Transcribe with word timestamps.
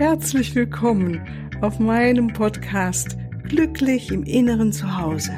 Herzlich 0.00 0.54
willkommen 0.54 1.20
auf 1.60 1.78
meinem 1.78 2.28
Podcast 2.28 3.18
Glücklich 3.50 4.10
im 4.10 4.22
Inneren 4.22 4.72
Zuhause. 4.72 5.30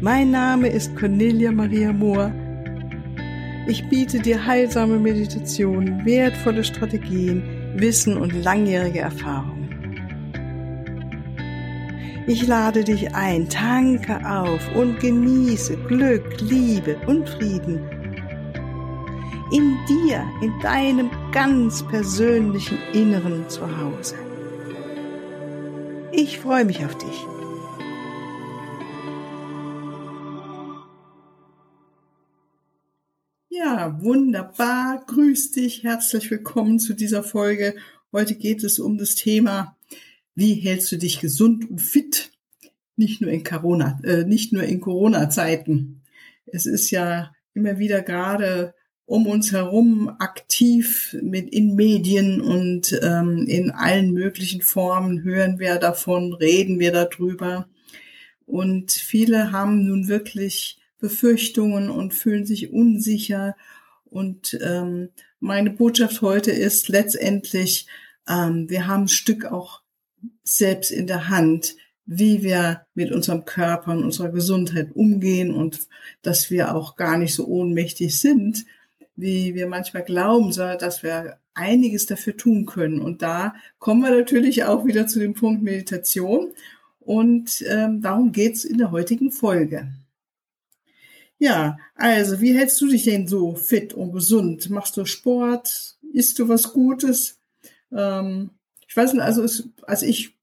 Mein 0.00 0.32
Name 0.32 0.66
ist 0.66 0.96
Cornelia 0.96 1.52
Maria 1.52 1.92
Mohr. 1.92 2.32
Ich 3.68 3.88
biete 3.88 4.18
dir 4.18 4.44
heilsame 4.44 4.98
Meditationen, 4.98 6.04
wertvolle 6.04 6.64
Strategien, 6.64 7.44
Wissen 7.76 8.16
und 8.16 8.32
langjährige 8.32 8.98
Erfahrungen. 8.98 9.70
Ich 12.26 12.44
lade 12.48 12.82
dich 12.82 13.14
ein, 13.14 13.48
tanke 13.48 14.18
auf 14.28 14.68
und 14.74 14.98
genieße 14.98 15.76
Glück, 15.86 16.40
Liebe 16.40 16.96
und 17.06 17.28
Frieden 17.28 17.78
in 19.52 19.76
dir, 19.86 20.24
in 20.40 20.52
deinem 20.60 21.10
ganz 21.32 21.82
persönlichen 21.88 22.78
Inneren 22.92 23.48
zu 23.48 23.62
Hause. 23.78 24.16
Ich 26.12 26.38
freue 26.38 26.66
mich 26.66 26.84
auf 26.84 26.96
dich. 26.98 27.26
Ja, 33.48 33.98
wunderbar. 34.02 35.02
Grüß 35.06 35.52
dich. 35.52 35.82
Herzlich 35.82 36.30
willkommen 36.30 36.78
zu 36.78 36.92
dieser 36.92 37.22
Folge. 37.22 37.76
Heute 38.12 38.34
geht 38.34 38.62
es 38.62 38.78
um 38.78 38.98
das 38.98 39.14
Thema, 39.14 39.78
wie 40.34 40.54
hältst 40.56 40.92
du 40.92 40.98
dich 40.98 41.20
gesund 41.20 41.70
und 41.70 41.80
fit? 41.80 42.30
Nicht 42.96 43.22
nur 43.22 43.30
in 43.30 43.42
Corona, 43.42 43.98
äh, 44.04 44.24
nicht 44.24 44.52
nur 44.52 44.64
in 44.64 44.80
Corona-Zeiten. 44.80 46.02
Es 46.44 46.66
ist 46.66 46.90
ja 46.90 47.32
immer 47.54 47.78
wieder 47.78 48.02
gerade 48.02 48.74
um 49.06 49.26
uns 49.26 49.52
herum 49.52 50.10
aktiv 50.18 51.16
mit 51.20 51.52
in 51.52 51.74
Medien 51.74 52.40
und 52.40 52.98
ähm, 53.02 53.46
in 53.46 53.70
allen 53.70 54.12
möglichen 54.12 54.62
Formen 54.62 55.22
hören 55.22 55.58
wir 55.58 55.76
davon, 55.76 56.32
reden 56.32 56.78
wir 56.78 56.92
darüber. 56.92 57.68
Und 58.46 58.92
viele 58.92 59.52
haben 59.52 59.86
nun 59.86 60.08
wirklich 60.08 60.78
Befürchtungen 60.98 61.90
und 61.90 62.14
fühlen 62.14 62.46
sich 62.46 62.72
unsicher. 62.72 63.56
Und 64.04 64.58
ähm, 64.62 65.10
meine 65.40 65.70
Botschaft 65.70 66.22
heute 66.22 66.52
ist 66.52 66.88
letztendlich, 66.88 67.86
ähm, 68.28 68.70
wir 68.70 68.86
haben 68.86 69.04
ein 69.04 69.08
Stück 69.08 69.44
auch 69.44 69.82
selbst 70.44 70.90
in 70.90 71.06
der 71.06 71.28
Hand, 71.28 71.74
wie 72.06 72.42
wir 72.42 72.86
mit 72.94 73.10
unserem 73.10 73.44
Körper 73.44 73.92
und 73.92 74.04
unserer 74.04 74.30
Gesundheit 74.30 74.92
umgehen 74.94 75.52
und 75.52 75.88
dass 76.22 76.50
wir 76.50 76.74
auch 76.74 76.96
gar 76.96 77.16
nicht 77.16 77.34
so 77.34 77.46
ohnmächtig 77.46 78.18
sind, 78.18 78.64
wie 79.16 79.54
wir 79.54 79.66
manchmal 79.66 80.04
glauben, 80.04 80.52
sondern 80.52 80.78
dass 80.78 81.02
wir 81.02 81.38
einiges 81.54 82.06
dafür 82.06 82.36
tun 82.36 82.66
können. 82.66 83.00
Und 83.00 83.22
da 83.22 83.54
kommen 83.78 84.02
wir 84.02 84.10
natürlich 84.10 84.64
auch 84.64 84.84
wieder 84.86 85.06
zu 85.06 85.18
dem 85.18 85.34
Punkt 85.34 85.62
Meditation. 85.62 86.52
Und 87.00 87.62
ähm, 87.68 88.00
darum 88.00 88.32
geht's 88.32 88.64
in 88.64 88.78
der 88.78 88.90
heutigen 88.90 89.30
Folge. 89.32 89.92
Ja, 91.38 91.76
also 91.96 92.40
wie 92.40 92.56
hältst 92.56 92.80
du 92.80 92.86
dich 92.86 93.04
denn 93.04 93.26
so 93.26 93.56
fit 93.56 93.94
und 93.94 94.12
gesund? 94.12 94.70
Machst 94.70 94.96
du 94.96 95.04
Sport? 95.04 95.96
Isst 96.12 96.38
du 96.38 96.48
was 96.48 96.72
Gutes? 96.72 97.40
Ähm, 97.90 98.50
ich 98.86 98.96
weiß 98.96 99.12
nicht, 99.14 99.22
also 99.22 99.42
es, 99.42 99.68
als 99.82 100.02
ich 100.02 100.36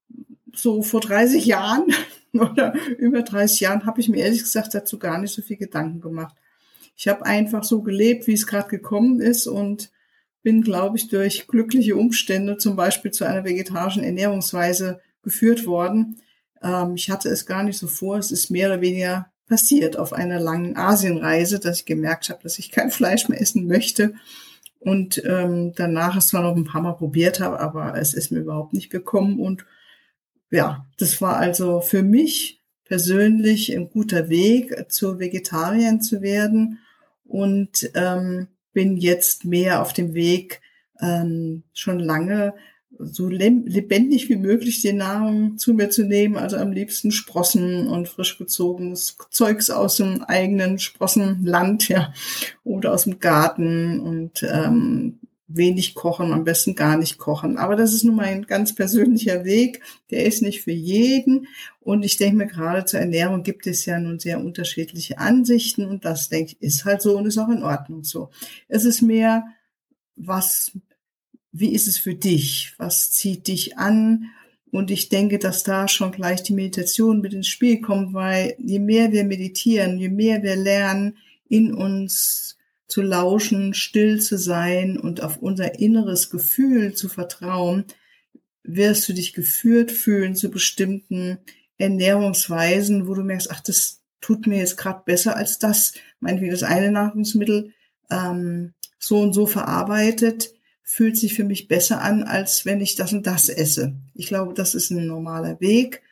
so 0.54 0.82
vor 0.82 1.00
30 1.00 1.46
Jahren 1.46 1.86
oder 2.32 2.74
über 2.98 3.22
30 3.22 3.60
Jahren 3.60 3.86
habe 3.86 4.00
ich 4.00 4.08
mir 4.08 4.22
ehrlich 4.22 4.42
gesagt 4.42 4.74
dazu 4.74 4.98
gar 4.98 5.18
nicht 5.18 5.32
so 5.32 5.40
viel 5.40 5.56
Gedanken 5.56 6.00
gemacht 6.00 6.36
ich 6.96 7.08
habe 7.08 7.24
einfach 7.24 7.64
so 7.64 7.82
gelebt, 7.82 8.26
wie 8.26 8.34
es 8.34 8.46
gerade 8.46 8.68
gekommen 8.68 9.20
ist 9.20 9.46
und 9.46 9.90
bin, 10.42 10.62
glaube 10.62 10.96
ich, 10.96 11.08
durch 11.08 11.46
glückliche 11.46 11.96
Umstände 11.96 12.56
zum 12.56 12.76
Beispiel 12.76 13.10
zu 13.10 13.24
einer 13.24 13.44
vegetarischen 13.44 14.02
Ernährungsweise 14.02 15.00
geführt 15.22 15.66
worden. 15.66 16.20
Ähm, 16.62 16.94
ich 16.94 17.10
hatte 17.10 17.28
es 17.28 17.46
gar 17.46 17.62
nicht 17.62 17.78
so 17.78 17.86
vor. 17.86 18.18
Es 18.18 18.30
ist 18.30 18.50
mehr 18.50 18.68
oder 18.68 18.80
weniger 18.80 19.30
passiert 19.46 19.98
auf 19.98 20.12
einer 20.12 20.40
langen 20.40 20.76
Asienreise, 20.76 21.58
dass 21.58 21.80
ich 21.80 21.86
gemerkt 21.86 22.30
habe, 22.30 22.42
dass 22.42 22.58
ich 22.58 22.70
kein 22.70 22.90
Fleisch 22.90 23.28
mehr 23.28 23.40
essen 23.40 23.66
möchte. 23.66 24.14
Und 24.78 25.22
ähm, 25.26 25.74
danach 25.76 26.16
es 26.16 26.28
zwar 26.28 26.42
noch 26.42 26.56
ein 26.56 26.64
paar 26.64 26.80
Mal 26.80 26.94
probiert 26.94 27.40
habe, 27.40 27.60
aber 27.60 27.98
es 27.98 28.14
ist 28.14 28.32
mir 28.32 28.38
überhaupt 28.38 28.72
nicht 28.72 28.88
gekommen. 28.88 29.38
Und 29.38 29.66
ja, 30.50 30.86
das 30.98 31.20
war 31.20 31.36
also 31.36 31.82
für 31.82 32.02
mich 32.02 32.59
persönlich 32.90 33.72
ein 33.74 33.88
guter 33.88 34.28
Weg, 34.28 34.74
zur 34.88 35.20
Vegetarierin 35.20 36.00
zu 36.00 36.22
werden. 36.22 36.80
Und 37.24 37.88
ähm, 37.94 38.48
bin 38.72 38.96
jetzt 38.96 39.44
mehr 39.44 39.80
auf 39.80 39.92
dem 39.92 40.12
Weg, 40.12 40.60
ähm, 41.00 41.62
schon 41.72 42.00
lange 42.00 42.52
so 42.98 43.28
lebendig 43.28 44.28
wie 44.28 44.36
möglich 44.36 44.82
die 44.82 44.92
Nahrung 44.92 45.56
zu 45.56 45.72
mir 45.72 45.88
zu 45.88 46.02
nehmen, 46.02 46.36
also 46.36 46.56
am 46.56 46.72
liebsten 46.72 47.12
Sprossen 47.12 47.86
und 47.86 48.08
frisch 48.08 48.36
gezogenes 48.36 49.16
Zeugs 49.30 49.70
aus 49.70 49.96
dem 49.96 50.24
eigenen 50.24 50.80
Sprossenland, 50.80 51.88
ja, 51.88 52.12
oder 52.64 52.92
aus 52.92 53.04
dem 53.04 53.20
Garten. 53.20 54.00
Und 54.00 54.42
ähm, 54.42 55.19
wenig 55.52 55.94
kochen, 55.94 56.32
am 56.32 56.44
besten 56.44 56.74
gar 56.74 56.96
nicht 56.96 57.18
kochen. 57.18 57.58
Aber 57.58 57.76
das 57.76 57.92
ist 57.92 58.04
nun 58.04 58.16
mein 58.16 58.46
ganz 58.46 58.74
persönlicher 58.74 59.44
Weg. 59.44 59.80
Der 60.10 60.24
ist 60.24 60.42
nicht 60.42 60.62
für 60.62 60.72
jeden. 60.72 61.48
Und 61.80 62.04
ich 62.04 62.16
denke 62.16 62.36
mir, 62.36 62.46
gerade 62.46 62.84
zur 62.84 63.00
Ernährung 63.00 63.42
gibt 63.42 63.66
es 63.66 63.84
ja 63.84 63.98
nun 63.98 64.18
sehr 64.18 64.40
unterschiedliche 64.40 65.18
Ansichten. 65.18 65.84
Und 65.84 66.04
das, 66.04 66.28
denke 66.28 66.52
ich, 66.52 66.62
ist 66.62 66.84
halt 66.84 67.02
so 67.02 67.16
und 67.16 67.26
ist 67.26 67.38
auch 67.38 67.48
in 67.48 67.62
Ordnung 67.62 68.04
so. 68.04 68.30
Es 68.68 68.84
ist 68.84 69.02
mehr, 69.02 69.44
was, 70.16 70.72
wie 71.52 71.72
ist 71.72 71.88
es 71.88 71.98
für 71.98 72.14
dich? 72.14 72.74
Was 72.78 73.10
zieht 73.10 73.48
dich 73.48 73.76
an? 73.76 74.26
Und 74.70 74.90
ich 74.90 75.08
denke, 75.08 75.38
dass 75.38 75.64
da 75.64 75.88
schon 75.88 76.12
gleich 76.12 76.42
die 76.42 76.52
Meditation 76.52 77.20
mit 77.20 77.34
ins 77.34 77.48
Spiel 77.48 77.80
kommt, 77.80 78.14
weil 78.14 78.54
je 78.58 78.78
mehr 78.78 79.10
wir 79.10 79.24
meditieren, 79.24 79.98
je 79.98 80.08
mehr 80.08 80.42
wir 80.42 80.54
lernen, 80.54 81.16
in 81.48 81.74
uns 81.74 82.56
zu 82.90 83.02
lauschen, 83.02 83.72
still 83.72 84.20
zu 84.20 84.36
sein 84.36 84.98
und 84.98 85.22
auf 85.22 85.38
unser 85.38 85.78
inneres 85.78 86.28
Gefühl 86.28 86.94
zu 86.94 87.08
vertrauen, 87.08 87.84
wirst 88.62 89.08
du 89.08 89.12
dich 89.12 89.32
geführt 89.32 89.92
fühlen 89.92 90.34
zu 90.34 90.50
bestimmten 90.50 91.38
Ernährungsweisen, 91.78 93.06
wo 93.06 93.14
du 93.14 93.22
merkst, 93.22 93.50
ach, 93.50 93.60
das 93.60 94.00
tut 94.20 94.46
mir 94.46 94.58
jetzt 94.58 94.76
gerade 94.76 95.02
besser 95.06 95.36
als 95.36 95.58
das. 95.58 95.92
Meinetwegen 96.18 96.50
das 96.50 96.62
eine 96.62 96.90
Nahrungsmittel 96.90 97.72
ähm, 98.10 98.74
so 98.98 99.20
und 99.20 99.32
so 99.32 99.46
verarbeitet, 99.46 100.52
fühlt 100.82 101.16
sich 101.16 101.34
für 101.34 101.44
mich 101.44 101.68
besser 101.68 102.02
an, 102.02 102.24
als 102.24 102.66
wenn 102.66 102.80
ich 102.80 102.96
das 102.96 103.12
und 103.12 103.26
das 103.26 103.48
esse. 103.48 103.94
Ich 104.14 104.26
glaube, 104.26 104.52
das 104.52 104.74
ist 104.74 104.90
ein 104.90 105.06
normaler 105.06 105.60
Weg 105.60 106.02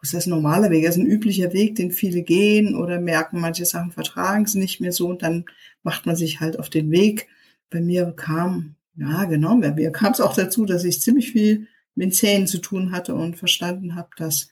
was 0.00 0.14
heißt 0.14 0.28
normaler 0.28 0.70
Weg? 0.70 0.84
Das 0.84 0.96
ist 0.96 1.02
ein 1.02 1.10
üblicher 1.10 1.52
Weg, 1.52 1.74
den 1.74 1.90
viele 1.90 2.22
gehen 2.22 2.74
oder 2.76 3.00
merken, 3.00 3.40
manche 3.40 3.64
Sachen 3.64 3.90
vertragen 3.90 4.44
es 4.44 4.54
nicht 4.54 4.80
mehr 4.80 4.92
so 4.92 5.08
und 5.08 5.22
dann 5.22 5.44
macht 5.82 6.06
man 6.06 6.16
sich 6.16 6.40
halt 6.40 6.58
auf 6.58 6.70
den 6.70 6.90
Weg. 6.90 7.28
Bei 7.70 7.80
mir 7.80 8.12
kam, 8.16 8.76
ja 8.96 9.24
genau, 9.24 9.56
bei 9.56 9.72
mir 9.72 9.90
kam 9.90 10.12
es 10.12 10.20
auch 10.20 10.34
dazu, 10.34 10.64
dass 10.64 10.84
ich 10.84 11.00
ziemlich 11.00 11.32
viel 11.32 11.66
mit 11.94 12.14
Zähnen 12.14 12.46
zu 12.46 12.58
tun 12.58 12.92
hatte 12.92 13.14
und 13.14 13.36
verstanden 13.36 13.96
habe, 13.96 14.10
dass 14.16 14.50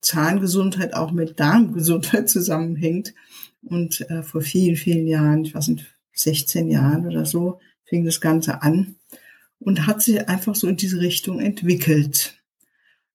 Zahngesundheit 0.00 0.94
auch 0.94 1.12
mit 1.12 1.38
Darmgesundheit 1.38 2.28
zusammenhängt. 2.28 3.14
Und 3.62 4.08
äh, 4.10 4.22
vor 4.22 4.40
vielen, 4.40 4.76
vielen 4.76 5.06
Jahren, 5.06 5.44
ich 5.44 5.54
weiß 5.54 5.68
nicht, 5.68 5.86
16 6.12 6.68
Jahren 6.68 7.06
oder 7.06 7.24
so, 7.24 7.60
fing 7.84 8.04
das 8.04 8.20
Ganze 8.20 8.62
an 8.62 8.96
und 9.58 9.86
hat 9.86 10.02
sich 10.02 10.28
einfach 10.28 10.54
so 10.54 10.66
in 10.66 10.76
diese 10.76 11.00
Richtung 11.00 11.40
entwickelt. 11.40 12.37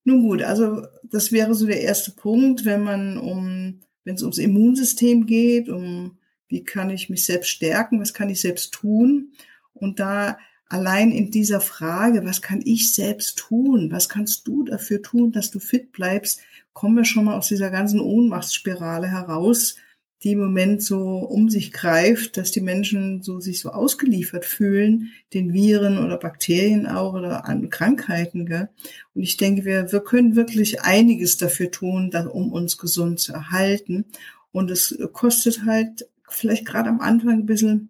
Nun 0.04 0.22
gut, 0.22 0.42
also 0.42 0.86
das 1.04 1.32
wäre 1.32 1.54
so 1.54 1.66
der 1.66 1.82
erste 1.82 2.12
Punkt, 2.12 2.66
wenn 2.66 2.84
man 2.84 3.18
um, 3.18 3.80
wenn 4.04 4.16
es 4.16 4.22
ums 4.22 4.38
Immunsystem 4.38 5.26
geht, 5.26 5.70
um 5.70 6.18
wie 6.48 6.64
kann 6.64 6.90
ich 6.90 7.10
mich 7.10 7.26
selbst 7.26 7.50
stärken, 7.50 8.00
was 8.00 8.14
kann 8.14 8.30
ich 8.30 8.42
selbst 8.42 8.74
tun? 8.74 9.32
Und 9.74 10.00
da 10.00 10.38
allein 10.68 11.12
in 11.12 11.32
dieser 11.32 11.62
Frage, 11.62 12.26
was 12.26 12.42
kann 12.42 12.62
ich 12.64 12.94
selbst 12.94 13.38
tun? 13.38 13.92
Was 13.92 14.10
kannst 14.10 14.48
du 14.48 14.64
dafür 14.64 15.02
tun, 15.02 15.32
dass 15.32 15.52
du 15.52 15.60
fit 15.60 15.92
bleibst? 15.92 16.42
Kommen 16.74 16.96
wir 16.96 17.06
schon 17.06 17.26
mal 17.26 17.38
aus 17.38 17.48
dieser 17.48 17.70
ganzen 17.70 18.00
Ohnmachtsspirale 18.00 19.08
heraus, 19.08 19.78
die 20.24 20.32
im 20.32 20.40
Moment 20.40 20.82
so 20.82 21.18
um 21.18 21.50
sich 21.50 21.74
greift, 21.74 22.38
dass 22.38 22.52
die 22.52 22.62
Menschen 22.62 23.22
so 23.22 23.40
sich 23.40 23.60
so 23.60 23.72
ausgeliefert 23.72 24.46
fühlen, 24.46 25.12
den 25.34 25.52
Viren 25.52 25.98
oder 25.98 26.18
Bakterien 26.18 26.88
auch 26.88 27.14
oder 27.14 27.46
an 27.46 27.70
Krankheiten. 27.70 28.46
Gell? 28.46 28.70
Und 29.14 29.24
ich 29.24 29.36
denke, 29.36 29.66
wir, 29.66 29.92
wir 29.92 30.00
können 30.00 30.36
wirklich 30.36 30.82
einiges 30.82 31.38
dafür 31.38 31.72
tun, 31.72 32.10
da, 32.10 32.26
um 32.28 32.54
uns 32.54 32.78
gesund 32.78 33.20
zu 33.20 33.34
erhalten. 33.34 34.06
Und 34.52 34.72
es 34.72 34.98
kostet 35.12 35.66
halt 35.66 36.08
vielleicht 36.30 36.66
gerade 36.66 36.90
am 36.90 37.02
Anfang 37.02 37.40
ein 37.40 37.46
bisschen 37.46 37.90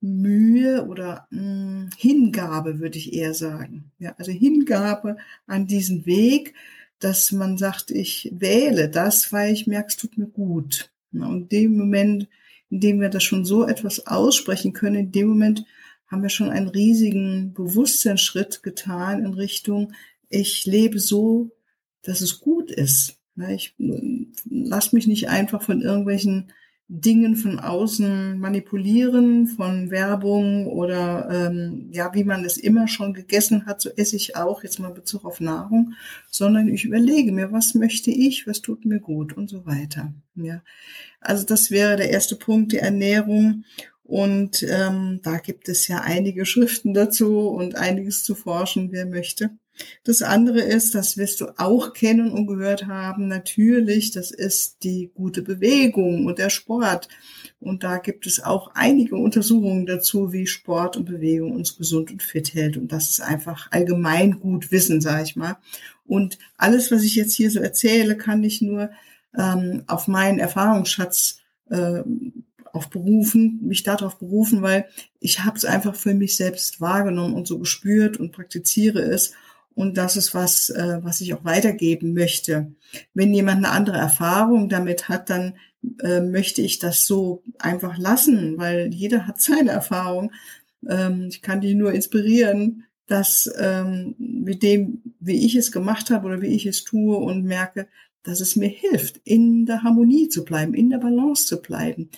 Mühe 0.00 0.86
oder 0.86 1.26
mh, 1.30 1.40
hm, 1.40 1.90
Hingabe, 1.96 2.80
würde 2.80 2.96
ich 2.96 3.12
eher 3.12 3.34
sagen. 3.34 3.90
Ja, 3.98 4.14
also 4.16 4.32
Hingabe 4.32 5.18
an 5.46 5.66
diesen 5.66 6.06
Weg, 6.06 6.54
dass 7.00 7.32
man 7.32 7.58
sagt, 7.58 7.90
ich 7.90 8.30
wähle 8.32 8.88
das, 8.88 9.30
weil 9.32 9.52
ich 9.52 9.66
merke, 9.66 9.88
es 9.88 9.96
tut 9.96 10.16
mir 10.16 10.26
gut. 10.26 10.90
Und 11.12 11.50
dem 11.52 11.76
Moment, 11.76 12.28
in 12.70 12.80
dem 12.80 13.00
wir 13.00 13.08
das 13.08 13.24
schon 13.24 13.44
so 13.44 13.66
etwas 13.66 14.06
aussprechen 14.06 14.72
können, 14.72 14.96
in 14.96 15.12
dem 15.12 15.28
Moment 15.28 15.64
haben 16.06 16.22
wir 16.22 16.28
schon 16.28 16.50
einen 16.50 16.68
riesigen 16.68 17.52
Bewusstseinsschritt 17.54 18.62
getan 18.62 19.24
in 19.24 19.34
Richtung, 19.34 19.92
ich 20.28 20.66
lebe 20.66 20.98
so, 20.98 21.50
dass 22.02 22.20
es 22.20 22.40
gut 22.40 22.70
ist. 22.70 23.16
Ich 23.48 23.74
lasse 23.78 24.94
mich 24.94 25.06
nicht 25.06 25.28
einfach 25.28 25.62
von 25.62 25.82
irgendwelchen 25.82 26.52
Dingen 26.92 27.36
von 27.36 27.60
außen 27.60 28.40
manipulieren, 28.40 29.46
von 29.46 29.92
Werbung 29.92 30.66
oder 30.66 31.28
ähm, 31.30 31.88
ja, 31.92 32.12
wie 32.14 32.24
man 32.24 32.44
es 32.44 32.56
immer 32.56 32.88
schon 32.88 33.14
gegessen 33.14 33.64
hat, 33.64 33.80
so 33.80 33.90
esse 33.90 34.16
ich 34.16 34.34
auch, 34.34 34.64
jetzt 34.64 34.80
mal 34.80 34.90
Bezug 34.90 35.24
auf 35.24 35.38
Nahrung, 35.38 35.94
sondern 36.30 36.68
ich 36.68 36.84
überlege 36.84 37.30
mir, 37.30 37.52
was 37.52 37.76
möchte 37.76 38.10
ich, 38.10 38.48
was 38.48 38.60
tut 38.60 38.86
mir 38.86 38.98
gut 38.98 39.36
und 39.36 39.48
so 39.48 39.64
weiter. 39.66 40.12
Ja, 40.34 40.62
also 41.20 41.46
das 41.46 41.70
wäre 41.70 41.96
der 41.96 42.10
erste 42.10 42.34
Punkt, 42.34 42.72
die 42.72 42.78
Ernährung. 42.78 43.64
Und 44.02 44.66
ähm, 44.68 45.20
da 45.22 45.38
gibt 45.38 45.68
es 45.68 45.86
ja 45.86 46.00
einige 46.00 46.44
Schriften 46.44 46.92
dazu 46.92 47.46
und 47.50 47.76
einiges 47.76 48.24
zu 48.24 48.34
forschen, 48.34 48.90
wer 48.90 49.06
möchte. 49.06 49.50
Das 50.04 50.22
andere 50.22 50.60
ist, 50.60 50.94
das 50.94 51.16
wirst 51.16 51.40
du 51.40 51.46
auch 51.58 51.92
kennen 51.92 52.30
und 52.32 52.46
gehört 52.46 52.86
haben, 52.86 53.28
natürlich, 53.28 54.10
das 54.10 54.30
ist 54.30 54.84
die 54.84 55.10
gute 55.14 55.42
Bewegung 55.42 56.26
und 56.26 56.38
der 56.38 56.50
Sport. 56.50 57.08
Und 57.60 57.82
da 57.84 57.98
gibt 57.98 58.26
es 58.26 58.42
auch 58.42 58.72
einige 58.74 59.16
Untersuchungen 59.16 59.86
dazu, 59.86 60.32
wie 60.32 60.46
Sport 60.46 60.96
und 60.96 61.04
Bewegung 61.04 61.52
uns 61.52 61.76
gesund 61.76 62.10
und 62.10 62.22
fit 62.22 62.54
hält. 62.54 62.76
Und 62.76 62.92
das 62.92 63.10
ist 63.10 63.20
einfach 63.20 63.70
allgemein 63.70 64.40
gut 64.40 64.70
Wissen, 64.70 65.00
sage 65.00 65.24
ich 65.24 65.36
mal. 65.36 65.58
Und 66.06 66.38
alles, 66.56 66.90
was 66.90 67.02
ich 67.02 67.14
jetzt 67.14 67.34
hier 67.34 67.50
so 67.50 67.60
erzähle, 67.60 68.16
kann 68.16 68.42
ich 68.42 68.62
nur 68.62 68.90
ähm, 69.38 69.84
auf 69.86 70.08
meinen 70.08 70.38
Erfahrungsschatz 70.38 71.38
äh, 71.70 72.02
auf 72.72 72.88
berufen, 72.90 73.60
mich 73.62 73.82
darauf 73.82 74.18
berufen, 74.18 74.62
weil 74.62 74.86
ich 75.18 75.40
habe 75.44 75.56
es 75.56 75.64
einfach 75.64 75.94
für 75.94 76.14
mich 76.14 76.36
selbst 76.36 76.80
wahrgenommen 76.80 77.34
und 77.34 77.46
so 77.46 77.58
gespürt 77.58 78.16
und 78.16 78.32
praktiziere 78.32 79.00
es. 79.00 79.32
Und 79.80 79.96
das 79.96 80.16
ist 80.16 80.34
was, 80.34 80.68
äh, 80.68 80.98
was 81.02 81.22
ich 81.22 81.32
auch 81.32 81.44
weitergeben 81.44 82.12
möchte. 82.12 82.74
Wenn 83.14 83.32
jemand 83.32 83.64
eine 83.64 83.70
andere 83.70 83.96
Erfahrung 83.96 84.68
damit 84.68 85.08
hat, 85.08 85.30
dann 85.30 85.54
äh, 86.02 86.20
möchte 86.20 86.60
ich 86.60 86.78
das 86.78 87.06
so 87.06 87.42
einfach 87.58 87.96
lassen, 87.96 88.58
weil 88.58 88.92
jeder 88.92 89.26
hat 89.26 89.40
seine 89.40 89.70
Erfahrung. 89.70 90.32
Ähm, 90.86 91.28
ich 91.30 91.40
kann 91.40 91.62
die 91.62 91.74
nur 91.74 91.92
inspirieren, 91.92 92.84
dass 93.06 93.50
ähm, 93.58 94.14
mit 94.18 94.62
dem, 94.62 95.02
wie 95.18 95.46
ich 95.46 95.56
es 95.56 95.72
gemacht 95.72 96.10
habe 96.10 96.26
oder 96.26 96.42
wie 96.42 96.54
ich 96.54 96.66
es 96.66 96.84
tue 96.84 97.16
und 97.16 97.44
merke, 97.44 97.88
dass 98.22 98.40
es 98.40 98.56
mir 98.56 98.68
hilft, 98.68 99.16
in 99.24 99.64
der 99.64 99.82
Harmonie 99.82 100.28
zu 100.28 100.44
bleiben, 100.44 100.74
in 100.74 100.90
der 100.90 100.98
Balance 100.98 101.46
zu 101.46 101.62
bleiben. 101.62 102.10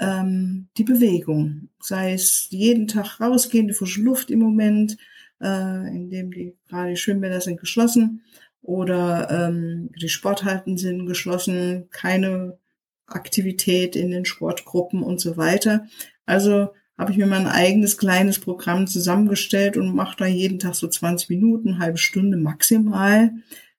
Ähm, 0.00 0.68
die 0.78 0.84
Bewegung, 0.84 1.68
sei 1.78 2.14
es 2.14 2.46
jeden 2.48 2.88
Tag 2.88 3.20
rausgehen, 3.20 3.68
die 3.68 3.74
frische 3.74 4.00
Luft 4.00 4.30
im 4.30 4.38
Moment, 4.38 4.96
äh, 5.42 5.88
in 5.88 6.10
dem 6.10 6.30
die 6.30 6.56
gerade 6.68 6.90
die 6.90 6.96
Schwimmbäder 6.96 7.40
sind 7.40 7.60
geschlossen 7.60 8.22
oder 8.62 9.28
ähm, 9.30 9.90
die 10.00 10.08
Sporthalten 10.08 10.78
sind 10.78 11.06
geschlossen, 11.06 11.88
keine 11.90 12.58
Aktivität 13.06 13.96
in 13.96 14.10
den 14.10 14.24
Sportgruppen 14.24 15.02
und 15.02 15.20
so 15.20 15.36
weiter. 15.36 15.86
Also 16.24 16.70
habe 16.96 17.10
ich 17.10 17.18
mir 17.18 17.26
mein 17.26 17.48
eigenes 17.48 17.98
kleines 17.98 18.38
Programm 18.38 18.86
zusammengestellt 18.86 19.76
und 19.76 19.94
mache 19.94 20.16
da 20.18 20.26
jeden 20.26 20.58
Tag 20.58 20.74
so 20.74 20.86
20 20.86 21.28
Minuten, 21.30 21.78
halbe 21.78 21.98
Stunde 21.98 22.36
maximal. 22.36 23.32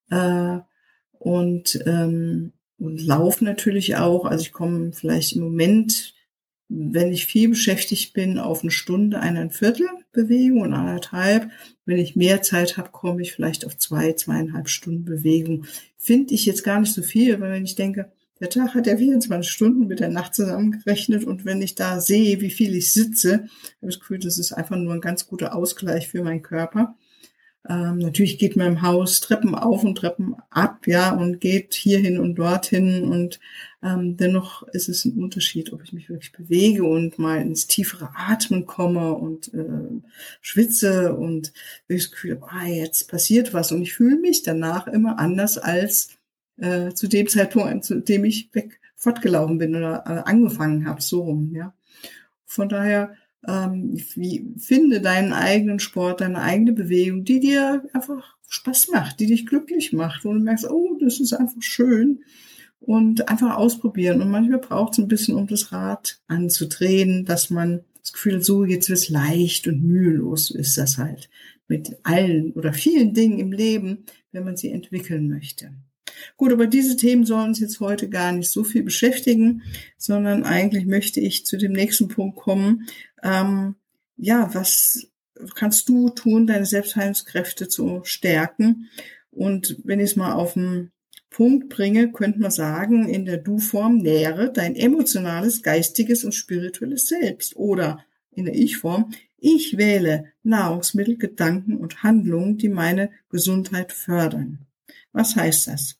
Äh, 0.10 0.60
und, 1.20 1.80
ähm, 1.86 2.52
und 2.78 3.02
laufe 3.02 3.46
natürlich 3.46 3.96
auch. 3.96 4.26
Also 4.26 4.42
ich 4.42 4.52
komme 4.52 4.92
vielleicht 4.92 5.34
im 5.34 5.44
Moment 5.44 6.14
wenn 6.70 7.12
ich 7.12 7.26
viel 7.26 7.50
beschäftigt 7.50 8.14
bin, 8.14 8.40
auf 8.40 8.62
eine 8.62 8.72
Stunde, 8.72 9.20
eineinviertel 9.20 9.88
Bewegung 10.12 10.62
und 10.62 10.74
anderthalb. 10.74 11.50
Wenn 11.86 11.98
ich 11.98 12.16
mehr 12.16 12.42
Zeit 12.42 12.78
habe, 12.78 12.90
komme 12.92 13.22
ich 13.22 13.34
vielleicht 13.34 13.66
auf 13.66 13.78
zwei, 13.78 14.14
zweieinhalb 14.14 14.70
Stunden 14.70 15.06
Bewegung. 15.06 15.66
Finde 15.98 16.34
ich 16.34 16.46
jetzt 16.46 16.64
gar 16.64 16.80
nicht 16.80 16.94
so 16.94 17.02
viel, 17.02 17.40
weil 17.40 17.52
wenn 17.52 17.66
ich 17.66 17.76
denke, 17.76 18.12
der 18.40 18.50
Tag 18.50 18.74
hat 18.74 18.88
ja 18.88 18.98
24 18.98 19.50
Stunden 19.50 19.88
mit 19.88 20.00
der 20.00 20.10
Nacht 20.10 20.36
zusammengerechnet 20.36 21.24
und 21.24 21.46
wenn 21.46 21.62
ich 21.62 21.76
da 21.76 22.02
sehe, 22.02 22.42
wie 22.42 22.50
viel 22.50 22.76
ich 22.76 22.92
sitze, 22.92 23.34
habe 23.34 23.48
ich 23.82 23.96
das 23.96 24.00
Gefühl, 24.00 24.20
das 24.20 24.38
ist 24.38 24.52
einfach 24.52 24.76
nur 24.76 24.94
ein 24.94 25.02
ganz 25.02 25.28
guter 25.28 25.56
Ausgleich 25.56 26.10
für 26.10 26.24
meinen 26.24 26.42
Körper. 26.42 26.96
Ähm, 27.70 28.00
natürlich 28.00 28.38
geht 28.38 28.58
man 28.58 28.68
im 28.68 28.82
Haus 28.82 29.22
Treppen 29.22 29.56
auf 29.56 29.84
und 29.84 29.96
Treppen 29.96 30.36
ab, 30.50 30.86
ja, 30.86 31.14
und 31.14 31.40
geht 31.40 31.74
hierhin 31.74 32.20
und 32.20 32.36
dorthin 32.36 33.06
und 33.06 33.40
ähm, 33.82 34.18
dennoch 34.18 34.64
ist 34.74 34.90
es 34.90 35.06
ein 35.06 35.14
Unterschied, 35.14 35.72
ob 35.72 35.82
ich 35.84 35.94
mich 35.94 36.10
wirklich 36.10 36.34
bewege 36.34 36.84
und 36.84 37.20
mal 37.20 37.42
ins 37.42 37.68
tiefere 37.68 38.10
Atmen 38.16 38.66
komme 38.66 39.14
und 39.14 39.54
äh, 39.54 40.02
schwitze 40.42 41.16
und 41.16 41.54
das 41.88 42.12
Gefühl 42.12 42.42
ah, 42.42 42.66
jetzt 42.66 43.10
passiert 43.10 43.54
was 43.54 43.72
und 43.72 43.82
ich 43.82 43.94
fühle 43.94 44.18
mich 44.18 44.44
danach 44.44 44.88
immer 44.88 45.18
anders 45.20 45.58
als 45.58 46.10
äh, 46.58 46.94
zu 46.94 47.08
dem 47.08 47.28
Zeitpunkt, 47.28 47.86
zu 47.86 48.02
dem 48.02 48.26
ich 48.26 48.50
weg 48.54 48.82
fortgelaufen 48.96 49.58
bin 49.58 49.76
oder 49.76 50.04
äh, 50.06 50.30
angefangen 50.30 50.88
habe, 50.88 51.02
so 51.02 51.22
rum, 51.22 51.54
ja. 51.54 51.74
Von 52.46 52.70
daher 52.70 53.16
ähm, 53.48 53.98
wie, 54.16 54.54
finde 54.58 55.02
deinen 55.02 55.34
eigenen 55.34 55.80
Sport, 55.80 56.22
deine 56.22 56.42
eigene 56.42 56.74
Bewegung, 56.74 57.24
die 57.24 57.40
dir 57.40 57.84
einfach 57.94 58.38
Spaß 58.48 58.90
macht, 58.90 59.20
die 59.20 59.26
dich 59.26 59.46
glücklich 59.46 59.94
macht, 59.94 60.26
wo 60.26 60.34
du 60.34 60.40
merkst, 60.40 60.70
oh, 60.70 60.98
das 61.00 61.20
ist 61.20 61.34
einfach 61.34 61.62
schön 61.62 62.24
und 62.80 63.30
einfach 63.30 63.56
ausprobieren. 63.56 64.22
Und 64.22 64.30
manchmal 64.30 64.60
braucht 64.60 64.94
es 64.94 65.00
ein 65.00 65.08
bisschen, 65.08 65.36
um 65.36 65.48
das 65.48 65.72
Rad 65.72 66.22
anzudrehen, 66.28 67.26
dass 67.26 67.50
man 67.50 67.82
das 68.02 68.14
Gefühl 68.14 68.36
hat, 68.36 68.44
so 68.44 68.66
jetzt 68.66 68.90
wird's 68.90 69.10
leicht 69.10 69.68
und 69.68 69.84
mühelos 69.84 70.52
ist 70.52 70.78
das 70.78 70.98
halt 70.98 71.30
mit 71.68 71.96
allen 72.04 72.52
oder 72.54 72.74
vielen 72.74 73.14
Dingen 73.14 73.40
im 73.40 73.52
Leben, 73.52 74.06
wenn 74.32 74.44
man 74.44 74.58
sie 74.58 74.70
entwickeln 74.70 75.30
möchte. 75.30 75.72
Gut, 76.38 76.52
aber 76.52 76.68
diese 76.68 76.98
Themen 76.98 77.26
sollen 77.26 77.50
uns 77.50 77.60
jetzt 77.60 77.80
heute 77.80 78.10
gar 78.10 78.32
nicht 78.32 78.50
so 78.50 78.64
viel 78.64 78.84
beschäftigen, 78.84 79.64
sondern 79.98 80.44
eigentlich 80.44 80.86
möchte 80.86 81.20
ich 81.20 81.46
zu 81.46 81.58
dem 81.58 81.72
nächsten 81.72 82.08
Punkt 82.08 82.38
kommen. 82.38 82.88
Ähm, 83.24 83.76
ja, 84.18 84.54
was 84.54 85.08
kannst 85.56 85.90
du 85.90 86.10
tun, 86.10 86.46
deine 86.46 86.66
Selbstheilungskräfte 86.66 87.68
zu 87.68 88.02
stärken? 88.04 88.90
Und 89.32 89.78
wenn 89.84 90.00
ich 90.00 90.12
es 90.12 90.16
mal 90.16 90.34
auf 90.34 90.54
den 90.54 90.92
Punkt 91.30 91.70
bringe, 91.70 92.12
könnte 92.12 92.40
man 92.40 92.52
sagen, 92.52 93.10
in 93.10 93.26
der 93.26 93.38
Du-Form 93.38 93.98
nähere 93.98 94.54
dein 94.54 94.76
emotionales, 94.76 95.64
geistiges 95.64 96.24
und 96.24 96.34
spirituelles 96.34 97.08
Selbst. 97.08 97.56
Oder 97.56 98.06
in 98.32 98.46
der 98.46 98.56
Ich-Form, 98.56 99.12
ich 99.38 99.78
wähle 99.78 100.32
Nahrungsmittel, 100.44 101.18
Gedanken 101.18 101.78
und 101.78 102.04
Handlungen, 102.04 102.58
die 102.58 102.70
meine 102.70 103.12
Gesundheit 103.30 103.92
fördern. 103.92 104.60
Was 105.12 105.36
heißt 105.36 105.68
das? 105.68 106.00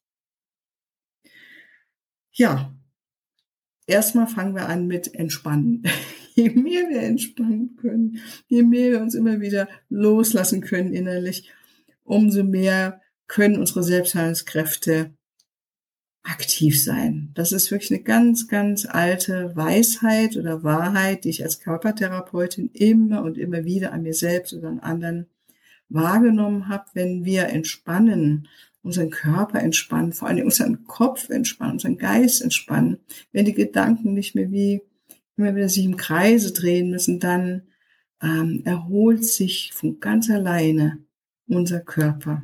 Ja, 2.32 2.74
erstmal 3.86 4.28
fangen 4.28 4.56
wir 4.56 4.70
an 4.70 4.88
mit 4.88 5.14
Entspannen. 5.14 5.84
Je 6.36 6.50
mehr 6.50 6.90
wir 6.90 7.02
entspannen 7.02 7.76
können, 7.76 8.20
je 8.48 8.64
mehr 8.64 8.92
wir 8.92 9.02
uns 9.02 9.16
immer 9.16 9.42
wieder 9.42 9.68
loslassen 9.90 10.62
können 10.62 10.94
innerlich, 10.94 11.52
umso 12.04 12.44
mehr 12.44 13.02
können 13.28 13.58
unsere 13.58 13.84
Selbstheilungskräfte 13.84 15.12
aktiv 16.24 16.82
sein. 16.82 17.32
Das 17.34 17.52
ist 17.52 17.70
wirklich 17.70 17.92
eine 17.92 18.04
ganz, 18.04 18.48
ganz 18.48 18.86
alte 18.86 19.56
Weisheit 19.56 20.38
oder 20.38 20.64
Wahrheit, 20.64 21.26
die 21.26 21.30
ich 21.30 21.44
als 21.44 21.60
Körpertherapeutin 21.60 22.70
immer 22.74 23.24
und 23.24 23.38
immer 23.38 23.66
wieder 23.66 23.92
an 23.92 24.04
mir 24.04 24.14
selbst 24.14 24.54
oder 24.54 24.70
an 24.70 24.80
anderen 24.80 25.28
wahrgenommen 25.90 26.70
habe. 26.70 26.86
Wenn 26.94 27.26
wir 27.26 27.48
entspannen 27.48 28.48
unseren 28.84 29.10
Körper 29.10 29.60
entspannen, 29.60 30.14
vor 30.14 30.28
allem 30.28 30.46
unseren 30.46 30.86
Kopf 30.86 31.30
entspannen, 31.30 31.74
unseren 31.74 31.98
Geist 31.98 32.42
entspannen. 32.42 33.00
Wenn 33.32 33.46
die 33.46 33.54
Gedanken 33.54 34.14
nicht 34.14 34.36
mehr 34.36 34.52
wie 34.52 34.82
immer 35.38 35.56
wieder 35.56 35.70
sich 35.70 35.86
im 35.86 35.98
Kreise 35.98 36.54
drehen 36.54 36.90
müssen, 36.90 37.20
dann 37.20 37.64
ähm, 38.22 38.62
erholt 38.66 39.26
sich 39.26 39.72
von 39.74 40.00
ganz 40.00 40.30
alleine 40.30 41.00
unser 41.48 41.80
Körper. 41.80 42.44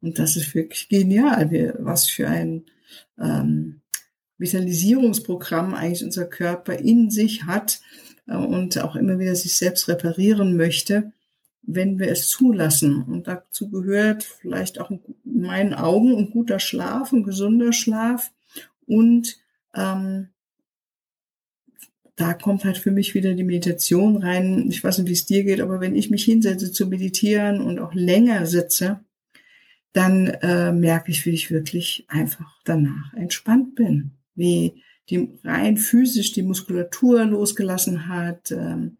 Und 0.00 0.18
das 0.18 0.36
ist 0.36 0.54
wirklich 0.54 0.88
genial, 0.88 1.50
wie, 1.50 1.72
was 1.78 2.08
für 2.08 2.28
ein 2.28 2.64
ähm, 3.18 3.80
Vitalisierungsprogramm 4.38 5.74
eigentlich 5.74 6.04
unser 6.04 6.26
Körper 6.26 6.78
in 6.78 7.10
sich 7.10 7.44
hat 7.44 7.80
äh, 8.26 8.36
und 8.36 8.78
auch 8.78 8.96
immer 8.96 9.18
wieder 9.18 9.34
sich 9.34 9.56
selbst 9.56 9.88
reparieren 9.88 10.56
möchte 10.56 11.12
wenn 11.62 11.98
wir 11.98 12.08
es 12.10 12.28
zulassen. 12.28 13.02
Und 13.02 13.28
dazu 13.28 13.70
gehört 13.70 14.24
vielleicht 14.24 14.80
auch 14.80 14.90
in 14.90 15.00
meinen 15.24 15.74
Augen 15.74 16.16
ein 16.16 16.30
guter 16.30 16.58
Schlaf, 16.58 17.12
ein 17.12 17.22
gesunder 17.22 17.72
Schlaf. 17.72 18.32
Und 18.86 19.36
ähm, 19.74 20.28
da 22.20 22.34
kommt 22.34 22.64
halt 22.64 22.76
für 22.76 22.90
mich 22.90 23.14
wieder 23.14 23.34
die 23.34 23.44
Meditation 23.44 24.18
rein. 24.18 24.66
Ich 24.68 24.84
weiß 24.84 24.98
nicht, 24.98 25.08
wie 25.08 25.14
es 25.14 25.24
dir 25.24 25.42
geht, 25.42 25.60
aber 25.60 25.80
wenn 25.80 25.96
ich 25.96 26.10
mich 26.10 26.24
hinsetze 26.24 26.70
zu 26.70 26.86
meditieren 26.86 27.62
und 27.62 27.78
auch 27.78 27.94
länger 27.94 28.44
sitze, 28.44 29.00
dann 29.94 30.26
äh, 30.26 30.70
merke 30.72 31.10
ich, 31.10 31.24
wie 31.24 31.30
ich 31.30 31.50
wirklich 31.50 32.04
einfach 32.08 32.58
danach 32.64 33.14
entspannt 33.14 33.74
bin. 33.74 34.12
Wie 34.34 34.82
die 35.08 35.30
rein 35.44 35.78
physisch 35.78 36.32
die 36.32 36.42
Muskulatur 36.42 37.24
losgelassen 37.24 38.06
hat, 38.06 38.52
ähm, 38.52 38.98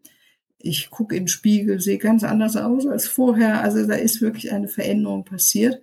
ich 0.57 0.89
gucke 0.89 1.15
den 1.15 1.27
Spiegel, 1.27 1.79
sehe 1.79 1.97
ganz 1.99 2.23
anders 2.23 2.55
aus 2.57 2.87
als 2.87 3.07
vorher. 3.07 3.61
Also 3.61 3.85
da 3.85 3.95
ist 3.95 4.21
wirklich 4.21 4.51
eine 4.51 4.67
Veränderung 4.67 5.25
passiert. 5.25 5.81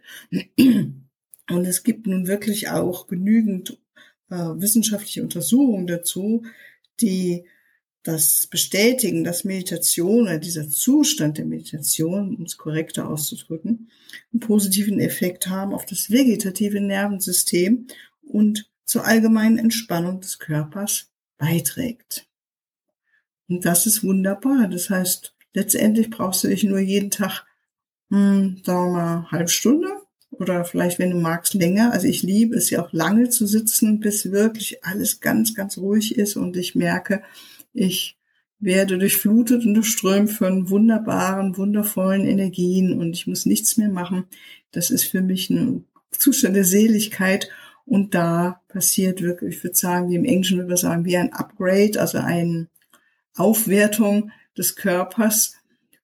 Und 0.56 1.64
es 1.64 1.82
gibt 1.84 2.06
nun 2.06 2.26
wirklich 2.26 2.68
auch 2.68 3.06
genügend 3.06 3.78
äh, 4.28 4.36
wissenschaftliche 4.36 5.22
Untersuchungen 5.22 5.86
dazu, 5.86 6.42
die 7.00 7.44
das 8.02 8.46
bestätigen, 8.46 9.24
dass 9.24 9.44
Meditation 9.44 10.22
oder 10.22 10.38
dieser 10.38 10.68
Zustand 10.68 11.38
der 11.38 11.44
Meditation, 11.44 12.36
um 12.36 12.44
es 12.44 12.56
korrekter 12.56 13.08
auszudrücken, 13.08 13.90
einen 14.32 14.40
positiven 14.40 15.00
Effekt 15.00 15.48
haben 15.48 15.74
auf 15.74 15.84
das 15.84 16.10
vegetative 16.10 16.80
Nervensystem 16.80 17.86
und 18.22 18.70
zur 18.84 19.04
allgemeinen 19.04 19.58
Entspannung 19.58 20.20
des 20.20 20.38
Körpers 20.38 21.10
beiträgt. 21.36 22.26
Und 23.48 23.64
das 23.64 23.86
ist 23.86 24.02
wunderbar. 24.02 24.68
Das 24.68 24.88
heißt, 24.88 25.34
letztendlich 25.52 26.08
brauchst 26.08 26.44
du 26.44 26.48
dich 26.48 26.64
nur 26.64 26.78
jeden 26.78 27.10
Tag, 27.10 27.44
hm, 28.10 28.62
sagen 28.64 28.86
wir 28.86 28.92
mal, 28.92 29.30
halbe 29.30 29.50
Stunde 29.50 29.97
oder 30.30 30.64
vielleicht, 30.64 30.98
wenn 30.98 31.10
du 31.10 31.18
magst, 31.18 31.54
länger. 31.54 31.92
Also 31.92 32.06
ich 32.06 32.22
liebe 32.22 32.56
es 32.56 32.70
ja 32.70 32.84
auch 32.84 32.92
lange 32.92 33.28
zu 33.28 33.46
sitzen, 33.46 34.00
bis 34.00 34.30
wirklich 34.30 34.84
alles 34.84 35.20
ganz, 35.20 35.54
ganz 35.54 35.78
ruhig 35.78 36.16
ist 36.16 36.36
und 36.36 36.56
ich 36.56 36.74
merke, 36.74 37.22
ich 37.72 38.18
werde 38.60 38.98
durchflutet 38.98 39.64
und 39.64 39.74
durchströmt 39.74 40.30
von 40.30 40.68
wunderbaren, 40.68 41.56
wundervollen 41.56 42.26
Energien 42.26 42.98
und 42.98 43.14
ich 43.14 43.26
muss 43.26 43.46
nichts 43.46 43.76
mehr 43.76 43.88
machen. 43.88 44.24
Das 44.72 44.90
ist 44.90 45.04
für 45.04 45.22
mich 45.22 45.48
ein 45.50 45.84
Zustand 46.10 46.56
der 46.56 46.64
Seligkeit 46.64 47.48
und 47.84 48.14
da 48.14 48.60
passiert 48.68 49.22
wirklich, 49.22 49.56
ich 49.56 49.64
würde 49.64 49.76
sagen, 49.76 50.10
wie 50.10 50.16
im 50.16 50.24
Englischen 50.24 50.58
würde 50.58 50.68
man 50.68 50.76
sagen, 50.76 51.04
wie 51.04 51.16
ein 51.16 51.32
Upgrade, 51.32 52.00
also 52.00 52.18
eine 52.18 52.68
Aufwertung 53.36 54.32
des 54.56 54.74
Körpers 54.74 55.54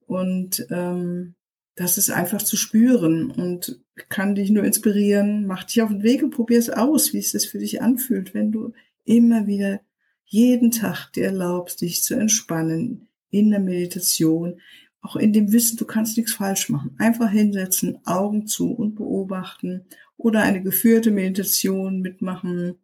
und 0.07 0.67
ähm, 0.71 1.35
das 1.77 1.99
ist 1.99 2.11
einfach 2.11 2.43
zu 2.43 2.57
spüren 2.57 3.31
und 3.31 3.81
kann 4.09 4.35
dich 4.35 4.51
nur 4.51 4.65
inspirieren. 4.65 5.47
Mach 5.47 5.65
dich 5.65 5.83
auf 5.83 5.91
den 5.91 6.03
Weg 6.03 6.23
und 6.23 6.31
probier 6.31 6.59
es 6.59 6.71
aus, 6.71 7.13
wie 7.13 7.19
es 7.19 7.33
sich 7.33 7.49
für 7.49 7.59
dich 7.59 7.83
anfühlt, 7.83 8.35
wenn 8.35 8.53
du 8.53 8.73
immer 9.05 9.47
wieder 9.47 9.81
jeden 10.25 10.71
Tag 10.71 11.11
dir 11.13 11.27
erlaubst, 11.27 11.81
dich 11.81 12.03
zu 12.03 12.15
entspannen 12.15 13.09
in 13.31 13.51
der 13.51 13.61
Meditation, 13.61 14.61
auch 15.01 15.17
in 15.17 15.33
dem 15.33 15.53
Wissen, 15.53 15.77
du 15.77 15.85
kannst 15.85 16.17
nichts 16.17 16.33
falsch 16.33 16.71
machen. 16.71 16.95
Einfach 16.99 17.31
hinsetzen, 17.31 17.99
Augen 18.07 18.47
zu 18.47 18.73
und 18.73 18.95
beobachten 18.95 19.85
oder 20.17 20.43
eine 20.43 20.63
geführte 20.63 21.11
Meditation 21.11 22.01
mitmachen 22.01 22.77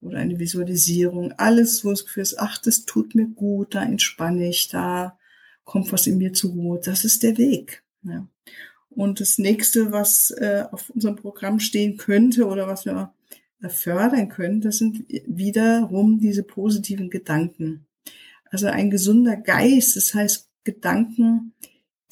oder 0.00 0.18
eine 0.18 0.38
Visualisierung. 0.38 1.32
Alles, 1.32 1.84
wo 1.84 1.90
es 1.90 2.04
Gefühl 2.04 2.22
ist, 2.22 2.38
ach, 2.38 2.58
das 2.58 2.84
tut 2.84 3.14
mir 3.14 3.26
gut, 3.26 3.74
da 3.74 3.82
entspanne 3.82 4.48
ich, 4.48 4.68
da 4.68 5.18
kommt 5.64 5.90
was 5.92 6.06
in 6.06 6.18
mir 6.18 6.32
zur 6.32 6.52
Ruhe. 6.52 6.80
Das 6.84 7.04
ist 7.04 7.22
der 7.22 7.38
Weg. 7.38 7.82
Ja. 8.02 8.28
Und 8.96 9.20
das 9.20 9.38
nächste, 9.38 9.92
was 9.92 10.30
äh, 10.30 10.64
auf 10.70 10.90
unserem 10.90 11.16
Programm 11.16 11.60
stehen 11.60 11.96
könnte 11.96 12.46
oder 12.46 12.66
was 12.66 12.84
wir 12.84 13.12
fördern 13.68 14.28
können, 14.28 14.60
das 14.60 14.78
sind 14.78 15.04
wiederum 15.26 16.18
diese 16.18 16.42
positiven 16.42 17.10
Gedanken. 17.10 17.86
Also 18.50 18.66
ein 18.66 18.90
gesunder 18.90 19.36
Geist, 19.36 19.96
das 19.96 20.14
heißt 20.14 20.48
Gedanken, 20.64 21.54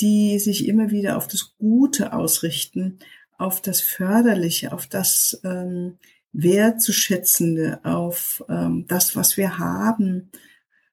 die 0.00 0.38
sich 0.38 0.66
immer 0.66 0.90
wieder 0.90 1.16
auf 1.16 1.28
das 1.28 1.54
Gute 1.58 2.12
ausrichten, 2.12 2.98
auf 3.38 3.60
das 3.60 3.80
Förderliche, 3.80 4.72
auf 4.72 4.86
das 4.86 5.40
ähm, 5.44 5.98
Wertzuschätzende, 6.32 7.80
auf 7.84 8.44
ähm, 8.48 8.86
das, 8.88 9.14
was 9.16 9.36
wir 9.36 9.58
haben, 9.58 10.30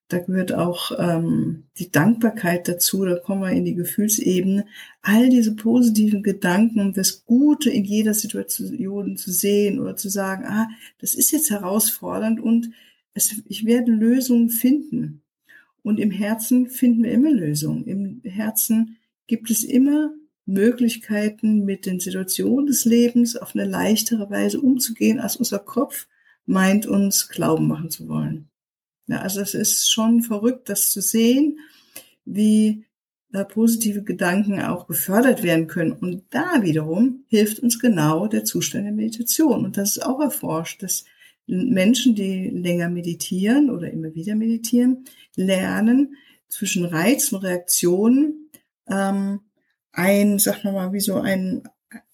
da 0.10 0.18
gehört 0.18 0.54
auch 0.54 0.92
ähm, 0.98 1.66
die 1.78 1.92
Dankbarkeit 1.92 2.68
dazu, 2.68 3.06
da 3.06 3.16
kommen 3.16 3.42
wir 3.42 3.52
in 3.52 3.64
die 3.64 3.76
Gefühlsebene. 3.76 4.66
All 5.04 5.30
diese 5.30 5.56
positiven 5.56 6.24
Gedanken, 6.24 6.94
das 6.94 7.26
Gute 7.26 7.70
in 7.70 7.86
jeder 7.86 8.16
Situation 8.16 9.18
zu 9.18 9.32
sehen 9.32 9.80
oder 9.80 9.96
zu 9.96 10.10
sagen, 10.10 10.46
ah, 10.46 10.68
das 11.00 11.14
ist 11.14 11.32
jetzt 11.32 11.52
herausfordernd 11.52 12.40
und 12.40 12.72
es, 13.14 13.36
ich 13.46 13.66
werde 13.66 13.92
Lösungen 13.92 14.50
finden. 14.50 15.22
Und 15.84 16.00
im 16.00 16.12
Herzen 16.12 16.70
finden 16.70 17.04
wir 17.04 17.12
immer 17.12 17.32
Lösungen. 17.32 17.86
Im 17.86 18.22
Herzen 18.24 18.98
gibt 19.28 19.52
es 19.52 19.64
immer 19.64 20.12
Möglichkeiten, 20.48 21.66
mit 21.66 21.86
den 21.86 22.00
Situationen 22.00 22.66
des 22.66 22.84
Lebens 22.84 23.36
auf 23.36 23.54
eine 23.54 23.66
leichtere 23.66 24.28
Weise 24.32 24.60
umzugehen, 24.60 25.20
als 25.20 25.36
unser 25.36 25.60
Kopf 25.60 26.08
meint, 26.48 26.88
uns 26.88 27.30
glauben 27.30 27.68
machen 27.68 27.92
zu 27.92 28.08
wollen. 28.10 28.50
Ja, 29.10 29.22
also 29.22 29.42
es 29.42 29.56
ist 29.56 29.92
schon 29.92 30.22
verrückt, 30.22 30.70
das 30.70 30.92
zu 30.92 31.02
sehen, 31.02 31.60
wie 32.26 32.86
da 33.32 33.44
positive 33.44 34.04
Gedanken 34.04 34.62
auch 34.62 34.86
gefördert 34.86 35.42
werden 35.42 35.66
können. 35.66 35.94
Und 35.94 36.26
da 36.30 36.62
wiederum 36.62 37.26
hilft 37.28 37.60
uns 37.60 37.80
genau 37.80 38.28
der 38.28 38.46
Zustand 38.46 38.86
der 38.86 38.94
Meditation. 38.94 39.66
Und 39.66 39.78
das 39.78 39.98
ist 39.98 40.06
auch 40.06 40.20
erforscht, 40.20 40.84
dass 40.84 41.06
Menschen, 41.48 42.14
die 42.14 42.50
länger 42.50 42.90
meditieren 42.90 43.72
oder 43.72 43.90
immer 43.90 44.14
wieder 44.14 44.36
meditieren, 44.36 45.06
lernen 45.36 46.16
zwischen 46.48 46.86
Reiz 46.86 47.32
und 47.32 47.44
Reaktion 47.44 48.52
ähm, 48.88 49.40
ein, 49.92 50.38
sag 50.38 50.64
mal, 50.64 50.94
wie 50.94 51.00
so 51.00 51.16
ein, 51.16 51.64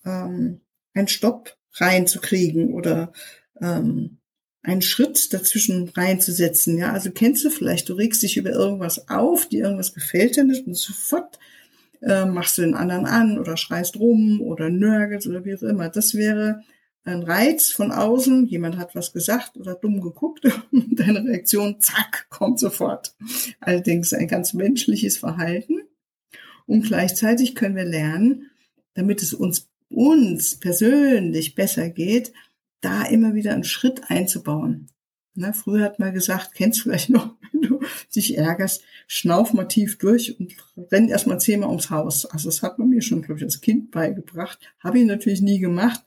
ähm, 0.05 0.61
ein 0.93 1.09
Stopp 1.09 1.57
reinzukriegen 1.73 2.73
oder 2.73 3.11
ähm, 3.59 4.19
einen 4.65 4.81
Schritt 4.81 5.31
dazwischen 5.33 5.89
reinzusetzen. 5.89 6.77
Ja, 6.77 6.91
also 6.91 7.11
kennst 7.11 7.45
du 7.45 7.49
vielleicht, 7.49 7.89
du 7.89 7.93
regst 7.93 8.23
dich 8.23 8.37
über 8.37 8.49
irgendwas 8.49 9.09
auf, 9.09 9.47
dir 9.47 9.63
irgendwas 9.63 9.93
gefällt 9.93 10.35
dir 10.35 10.43
nicht 10.43 10.65
und 10.65 10.75
sofort 10.75 11.39
äh, 12.01 12.25
machst 12.25 12.57
du 12.57 12.63
den 12.63 12.73
anderen 12.73 13.05
an 13.05 13.37
oder 13.39 13.57
schreist 13.57 13.97
rum 13.99 14.41
oder 14.41 14.69
nörgelst 14.69 15.27
oder 15.27 15.45
wie 15.45 15.55
auch 15.55 15.61
immer. 15.61 15.89
Das 15.89 16.15
wäre 16.15 16.61
ein 17.03 17.21
Reiz 17.21 17.69
von 17.69 17.91
außen, 17.91 18.47
jemand 18.47 18.77
hat 18.77 18.95
was 18.95 19.13
gesagt 19.13 19.57
oder 19.57 19.75
dumm 19.75 20.01
geguckt 20.01 20.45
und 20.71 20.99
deine 20.99 21.23
Reaktion, 21.23 21.79
zack, 21.79 22.27
kommt 22.29 22.59
sofort. 22.59 23.15
Allerdings 23.59 24.13
ein 24.13 24.27
ganz 24.27 24.53
menschliches 24.53 25.17
Verhalten. 25.17 25.81
Und 26.65 26.87
gleichzeitig 26.87 27.53
können 27.53 27.75
wir 27.75 27.85
lernen, 27.85 28.49
damit 28.95 29.21
es 29.21 29.33
uns, 29.35 29.69
uns 29.89 30.59
persönlich 30.59 31.53
besser 31.53 31.89
geht, 31.89 32.33
da 32.85 33.03
immer 33.03 33.33
wieder 33.33 33.53
einen 33.53 33.63
Schritt 33.63 34.09
einzubauen. 34.09 34.87
Ne, 35.33 35.53
früher 35.53 35.83
hat 35.83 35.99
man 35.99 36.13
gesagt, 36.13 36.53
kennst 36.53 36.79
du 36.79 36.83
vielleicht 36.83 37.09
noch, 37.09 37.35
wenn 37.51 37.61
du 37.61 37.79
dich 38.15 38.37
ärgerst, 38.37 38.83
schnauf 39.07 39.53
mal 39.53 39.65
tief 39.65 39.97
durch 39.97 40.39
und 40.39 40.55
renn 40.91 41.09
erstmal 41.09 41.39
zehnmal 41.39 41.69
ums 41.69 41.89
Haus. 41.89 42.25
Also 42.25 42.47
das 42.47 42.61
hat 42.61 42.79
man 42.79 42.89
mir 42.89 43.01
schon, 43.01 43.21
glaube 43.21 43.39
ich, 43.39 43.43
als 43.43 43.59
Kind 43.59 43.91
beigebracht. 43.91 44.59
Habe 44.79 44.99
ich 44.99 45.05
natürlich 45.05 45.41
nie 45.41 45.59
gemacht. 45.59 46.01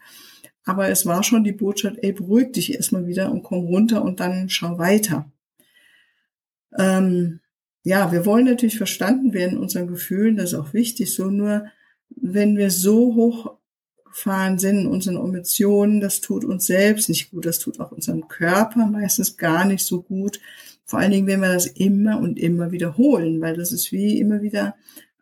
Aber 0.64 0.88
es 0.88 1.04
war 1.04 1.22
schon 1.22 1.44
die 1.44 1.52
Botschaft, 1.52 1.96
ey, 2.02 2.12
beruhig 2.12 2.52
dich 2.52 2.74
erstmal 2.74 3.06
wieder 3.06 3.32
und 3.32 3.42
komm 3.42 3.66
runter 3.66 4.02
und 4.02 4.20
dann 4.20 4.48
schau 4.48 4.78
weiter. 4.78 5.30
Ähm, 6.78 7.40
ja, 7.82 8.12
wir 8.12 8.26
wollen 8.26 8.44
natürlich 8.44 8.76
verstanden 8.76 9.32
werden 9.32 9.56
in 9.56 9.62
unseren 9.62 9.88
Gefühlen, 9.88 10.36
das 10.36 10.52
ist 10.52 10.58
auch 10.58 10.74
wichtig. 10.74 11.14
So 11.14 11.30
nur, 11.30 11.66
wenn 12.10 12.56
wir 12.56 12.70
so 12.70 13.14
hoch 13.14 13.58
gefahren 14.08 14.58
sind, 14.58 14.86
unseren 14.86 15.16
Emotionen, 15.16 16.00
das 16.00 16.20
tut 16.20 16.44
uns 16.44 16.66
selbst 16.66 17.08
nicht 17.08 17.30
gut, 17.30 17.46
das 17.46 17.58
tut 17.58 17.80
auch 17.80 17.92
unserem 17.92 18.28
Körper 18.28 18.86
meistens 18.86 19.36
gar 19.36 19.64
nicht 19.64 19.84
so 19.84 20.02
gut. 20.02 20.40
Vor 20.84 20.98
allen 20.98 21.10
Dingen, 21.10 21.26
wenn 21.26 21.40
wir 21.40 21.52
das 21.52 21.66
immer 21.66 22.18
und 22.18 22.38
immer 22.38 22.72
wiederholen, 22.72 23.40
weil 23.40 23.56
das 23.56 23.72
ist 23.72 23.92
wie 23.92 24.18
immer 24.18 24.42
wieder 24.42 24.74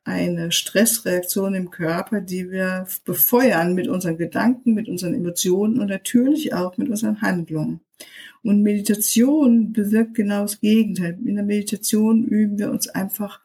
eine 0.04 0.52
Stressreaktion 0.52 1.54
im 1.54 1.70
Körper, 1.70 2.20
die 2.20 2.50
wir 2.50 2.86
befeuern 3.04 3.74
mit 3.74 3.88
unseren 3.88 4.16
Gedanken, 4.16 4.74
mit 4.74 4.88
unseren 4.88 5.14
Emotionen 5.14 5.80
und 5.80 5.88
natürlich 5.88 6.54
auch 6.54 6.76
mit 6.76 6.88
unseren 6.88 7.20
Handlungen. 7.20 7.80
Und 8.42 8.62
Meditation 8.62 9.72
bewirkt 9.72 10.14
genau 10.14 10.42
das 10.42 10.60
Gegenteil. 10.60 11.18
In 11.24 11.34
der 11.34 11.44
Meditation 11.44 12.24
üben 12.24 12.58
wir 12.58 12.70
uns 12.70 12.86
einfach 12.86 13.40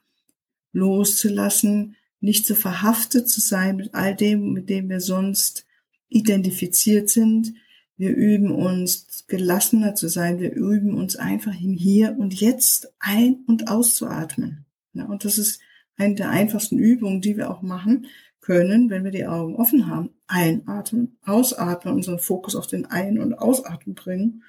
loszulassen, 0.74 1.96
nicht 2.22 2.46
so 2.46 2.56
verhaftet 2.56 3.30
zu 3.30 3.42
sein 3.42 3.76
mit 3.76 3.94
all 3.94 4.16
dem, 4.16 4.54
mit 4.54 4.70
dem 4.70 4.90
wir 4.90 5.02
sonst 5.02 5.66
identifiziert 6.08 7.10
sind. 7.10 7.54
Wir 7.98 8.16
üben 8.16 8.52
uns 8.52 9.26
gelassener 9.28 9.96
zu 9.96 10.08
sein. 10.08 10.40
Wir 10.40 10.54
üben 10.54 10.94
uns 10.94 11.16
einfach 11.16 11.54
im 11.60 11.74
Hier 11.74 12.16
und 12.18 12.40
Jetzt 12.40 12.94
ein- 13.00 13.44
und 13.48 13.68
auszuatmen. 13.68 14.66
Ja, 14.94 15.06
und 15.06 15.26
das 15.26 15.38
ist 15.38 15.60
eine 15.98 16.16
der 16.16 16.30
einfachsten 16.30 16.78
Übungen, 16.78 17.22
die 17.22 17.38
wir 17.38 17.50
auch 17.50 17.62
machen 17.62 18.08
können, 18.40 18.90
wenn 18.90 19.04
wir 19.04 19.12
die 19.12 19.28
Augen 19.28 19.56
offen 19.56 19.88
haben. 19.88 20.10
Einatmen, 20.28 21.18
ausatmen, 21.24 21.94
unseren 21.94 22.20
Fokus 22.20 22.56
auf 22.56 22.68
den 22.68 22.86
Ein- 22.86 23.20
und 23.20 23.34
Ausatmen 23.34 23.96
bringen 23.96 24.44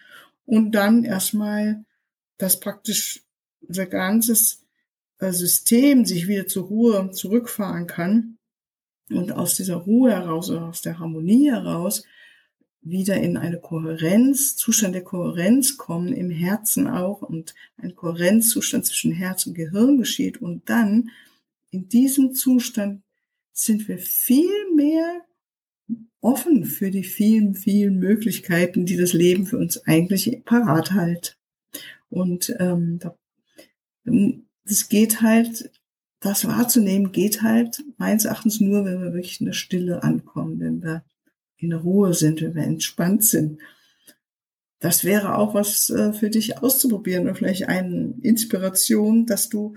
und 0.47 0.73
dann 0.73 1.05
erstmal 1.05 1.85
das 2.39 2.59
praktisch 2.59 3.23
unser 3.61 3.87
ganzes 3.87 4.62
System 5.31 6.05
sich 6.05 6.27
wieder 6.27 6.47
zur 6.47 6.65
Ruhe 6.67 7.11
zurückfahren 7.13 7.87
kann 7.87 8.39
und 9.11 9.33
aus 9.33 9.57
dieser 9.57 9.77
Ruhe 9.77 10.11
heraus 10.11 10.51
oder 10.51 10.67
aus 10.67 10.83
der 10.83 10.99
Harmonie 10.99 11.51
heraus 11.51 12.05
wieder 12.81 13.21
in 13.21 13.37
eine 13.37 13.61
Kohärenz, 13.61 14.57
Zustand 14.57 14.95
der 14.95 15.05
Kohärenz 15.05 15.77
kommen, 15.77 16.13
im 16.13 16.31
Herzen 16.31 16.89
auch 16.89 17.23
und 17.23 17.55
ein 17.77 17.95
Kohärenzzustand 17.95 18.87
zwischen 18.87 19.13
Herz 19.13 19.47
und 19.47 19.55
Gehirn 19.55 19.99
geschieht 19.99 20.43
und 20.43 20.69
dann 20.69 21.11
in 21.71 21.89
diesem 21.89 22.35
Zustand 22.35 23.03
sind 23.53 23.87
wir 23.87 23.99
viel 23.99 24.51
mehr 24.75 25.25
offen 26.21 26.65
für 26.65 26.91
die 26.91 27.05
vielen, 27.05 27.55
vielen 27.55 27.99
Möglichkeiten, 27.99 28.87
die 28.87 28.97
das 28.97 29.13
Leben 29.13 29.47
für 29.47 29.59
uns 29.59 29.85
eigentlich 29.87 30.43
parat 30.45 30.93
hält. 30.93 31.37
Und 32.11 32.55
ähm, 32.59 32.99
das 34.65 34.89
geht 34.89 35.21
halt, 35.21 35.71
das 36.21 36.47
wahrzunehmen 36.47 37.13
geht 37.13 37.43
halt 37.43 37.83
meines 37.99 38.25
Erachtens 38.25 38.61
nur, 38.61 38.85
wenn 38.85 39.03
wir 39.03 39.13
wirklich 39.13 39.41
in 39.41 39.47
der 39.47 39.53
Stille 39.53 40.03
ankommen, 40.03 40.61
wenn 40.61 40.83
wir 40.83 41.05
in 41.57 41.73
Ruhe 41.73 42.15
sind, 42.15 42.43
wenn 42.43 42.55
wir 42.55 42.65
entspannt 42.65 43.25
sind. 43.25 43.59
Das 44.81 45.05
wäre 45.05 45.37
auch 45.37 45.55
was 45.55 45.91
äh, 45.91 46.13
für 46.13 46.29
dich 46.29 46.59
auszuprobieren 46.59 47.25
oder 47.25 47.37
vielleicht 47.37 47.69
eine 47.69 48.15
Inspiration, 48.23 49.27
dass 49.27 49.49
du 49.49 49.75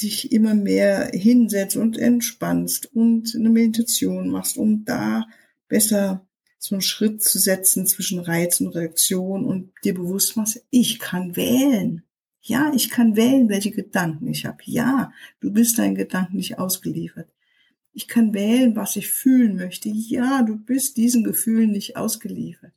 dich 0.00 0.30
immer 0.30 0.54
mehr 0.54 1.10
hinsetzt 1.12 1.76
und 1.76 1.96
entspannst 1.96 2.94
und 2.94 3.34
eine 3.34 3.48
Meditation 3.48 4.28
machst, 4.28 4.58
um 4.58 4.84
da 4.84 5.26
besser 5.68 6.26
so 6.58 6.74
einen 6.74 6.82
Schritt 6.82 7.22
zu 7.22 7.38
setzen 7.38 7.86
zwischen 7.86 8.18
Reiz 8.20 8.60
und 8.60 8.68
Reaktion 8.68 9.46
und 9.46 9.72
dir 9.84 9.94
bewusst 9.94 10.36
machst, 10.36 10.62
ich 10.70 10.98
kann 10.98 11.36
wählen. 11.36 12.02
Ja, 12.48 12.72
ich 12.72 12.90
kann 12.90 13.16
wählen, 13.16 13.48
welche 13.48 13.72
Gedanken 13.72 14.28
ich 14.28 14.46
habe. 14.46 14.58
Ja, 14.66 15.12
du 15.40 15.52
bist 15.52 15.78
deinen 15.78 15.96
Gedanken 15.96 16.36
nicht 16.36 16.60
ausgeliefert. 16.60 17.28
Ich 17.92 18.06
kann 18.06 18.34
wählen, 18.34 18.76
was 18.76 18.94
ich 18.94 19.10
fühlen 19.10 19.56
möchte. 19.56 19.88
Ja, 19.88 20.42
du 20.42 20.56
bist 20.56 20.96
diesen 20.96 21.24
Gefühlen 21.24 21.72
nicht 21.72 21.96
ausgeliefert. 21.96 22.70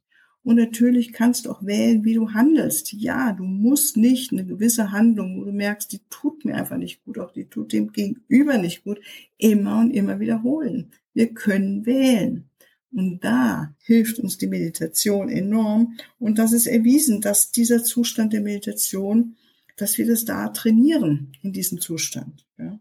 Und 0.43 0.55
natürlich 0.55 1.13
kannst 1.13 1.45
du 1.45 1.51
auch 1.51 1.63
wählen, 1.63 2.03
wie 2.03 2.15
du 2.15 2.33
handelst. 2.33 2.93
Ja, 2.93 3.31
du 3.31 3.43
musst 3.43 3.95
nicht 3.95 4.31
eine 4.31 4.43
gewisse 4.43 4.91
Handlung, 4.91 5.39
wo 5.39 5.45
du 5.45 5.51
merkst, 5.51 5.91
die 5.91 6.01
tut 6.09 6.45
mir 6.45 6.55
einfach 6.55 6.77
nicht 6.77 7.05
gut, 7.05 7.19
auch 7.19 7.31
die 7.31 7.45
tut 7.45 7.71
dem 7.71 7.91
Gegenüber 7.91 8.57
nicht 8.57 8.83
gut, 8.83 8.99
immer 9.37 9.81
und 9.81 9.91
immer 9.91 10.19
wiederholen. 10.19 10.89
Wir 11.13 11.31
können 11.31 11.85
wählen. 11.85 12.49
Und 12.91 13.23
da 13.23 13.75
hilft 13.83 14.17
uns 14.17 14.39
die 14.39 14.47
Meditation 14.47 15.29
enorm. 15.29 15.95
Und 16.17 16.39
das 16.39 16.53
ist 16.53 16.65
erwiesen, 16.65 17.21
dass 17.21 17.51
dieser 17.51 17.83
Zustand 17.83 18.33
der 18.33 18.41
Meditation, 18.41 19.35
dass 19.81 19.97
wir 19.97 20.05
das 20.05 20.25
da 20.25 20.49
trainieren 20.49 21.31
in 21.41 21.53
diesem 21.53 21.79
Zustand. 21.79 22.45
Ja. 22.57 22.79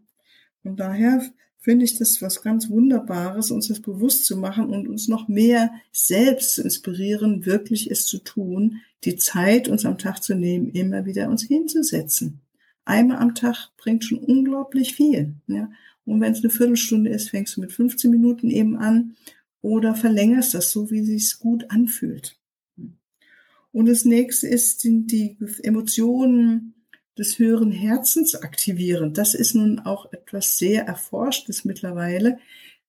Und 0.63 0.79
daher 0.79 1.23
finde 1.59 1.85
ich 1.85 1.97
das 1.97 2.21
was 2.21 2.41
ganz 2.41 2.69
Wunderbares, 2.69 3.51
uns 3.51 3.67
das 3.67 3.81
bewusst 3.81 4.25
zu 4.25 4.37
machen 4.37 4.67
und 4.67 4.87
uns 4.87 5.07
noch 5.07 5.27
mehr 5.27 5.71
selbst 5.91 6.55
zu 6.55 6.63
inspirieren, 6.63 7.45
wirklich 7.45 7.91
es 7.91 8.05
zu 8.05 8.19
tun, 8.19 8.81
die 9.03 9.15
Zeit 9.15 9.67
uns 9.67 9.85
am 9.85 9.97
Tag 9.97 10.23
zu 10.23 10.35
nehmen, 10.35 10.71
immer 10.71 11.05
wieder 11.05 11.29
uns 11.29 11.43
hinzusetzen. 11.43 12.41
Einmal 12.85 13.17
am 13.17 13.35
Tag 13.35 13.71
bringt 13.77 14.03
schon 14.03 14.19
unglaublich 14.19 14.95
viel. 14.95 15.35
Ja? 15.47 15.71
Und 16.05 16.21
wenn 16.21 16.33
es 16.33 16.39
eine 16.39 16.49
Viertelstunde 16.49 17.09
ist, 17.11 17.29
fängst 17.29 17.55
du 17.55 17.61
mit 17.61 17.71
15 17.71 18.09
Minuten 18.09 18.49
eben 18.49 18.77
an 18.77 19.15
oder 19.61 19.95
verlängerst 19.95 20.53
das 20.53 20.71
so, 20.71 20.89
wie 20.89 20.99
es 20.99 21.07
sich 21.07 21.39
gut 21.39 21.69
anfühlt. 21.69 22.37
Und 23.71 23.85
das 23.85 24.05
nächste 24.05 24.47
ist, 24.47 24.79
sind 24.81 25.11
die 25.11 25.37
Emotionen, 25.61 26.73
des 27.19 27.37
höheren 27.37 27.71
Herzens 27.71 28.35
aktivieren. 28.35 29.13
Das 29.13 29.33
ist 29.33 29.53
nun 29.53 29.79
auch 29.79 30.11
etwas 30.11 30.57
sehr 30.57 30.85
Erforschtes 30.85 31.65
mittlerweile, 31.65 32.39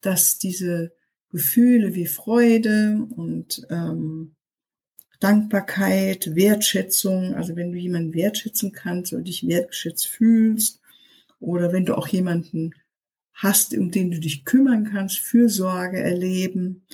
dass 0.00 0.38
diese 0.38 0.92
Gefühle 1.30 1.94
wie 1.94 2.06
Freude 2.06 3.06
und 3.16 3.66
ähm, 3.70 4.34
Dankbarkeit, 5.20 6.34
Wertschätzung, 6.34 7.34
also 7.34 7.54
wenn 7.54 7.72
du 7.72 7.78
jemanden 7.78 8.14
wertschätzen 8.14 8.72
kannst 8.72 9.12
oder 9.12 9.22
dich 9.22 9.46
wertgeschätzt 9.46 10.06
fühlst 10.06 10.80
oder 11.40 11.72
wenn 11.72 11.84
du 11.84 11.96
auch 11.96 12.08
jemanden 12.08 12.75
hast, 13.34 13.76
um 13.76 13.90
den 13.90 14.10
du 14.10 14.18
dich 14.18 14.44
kümmern 14.44 14.90
kannst, 14.90 15.18
Fürsorge 15.18 16.00
erleben 16.00 16.86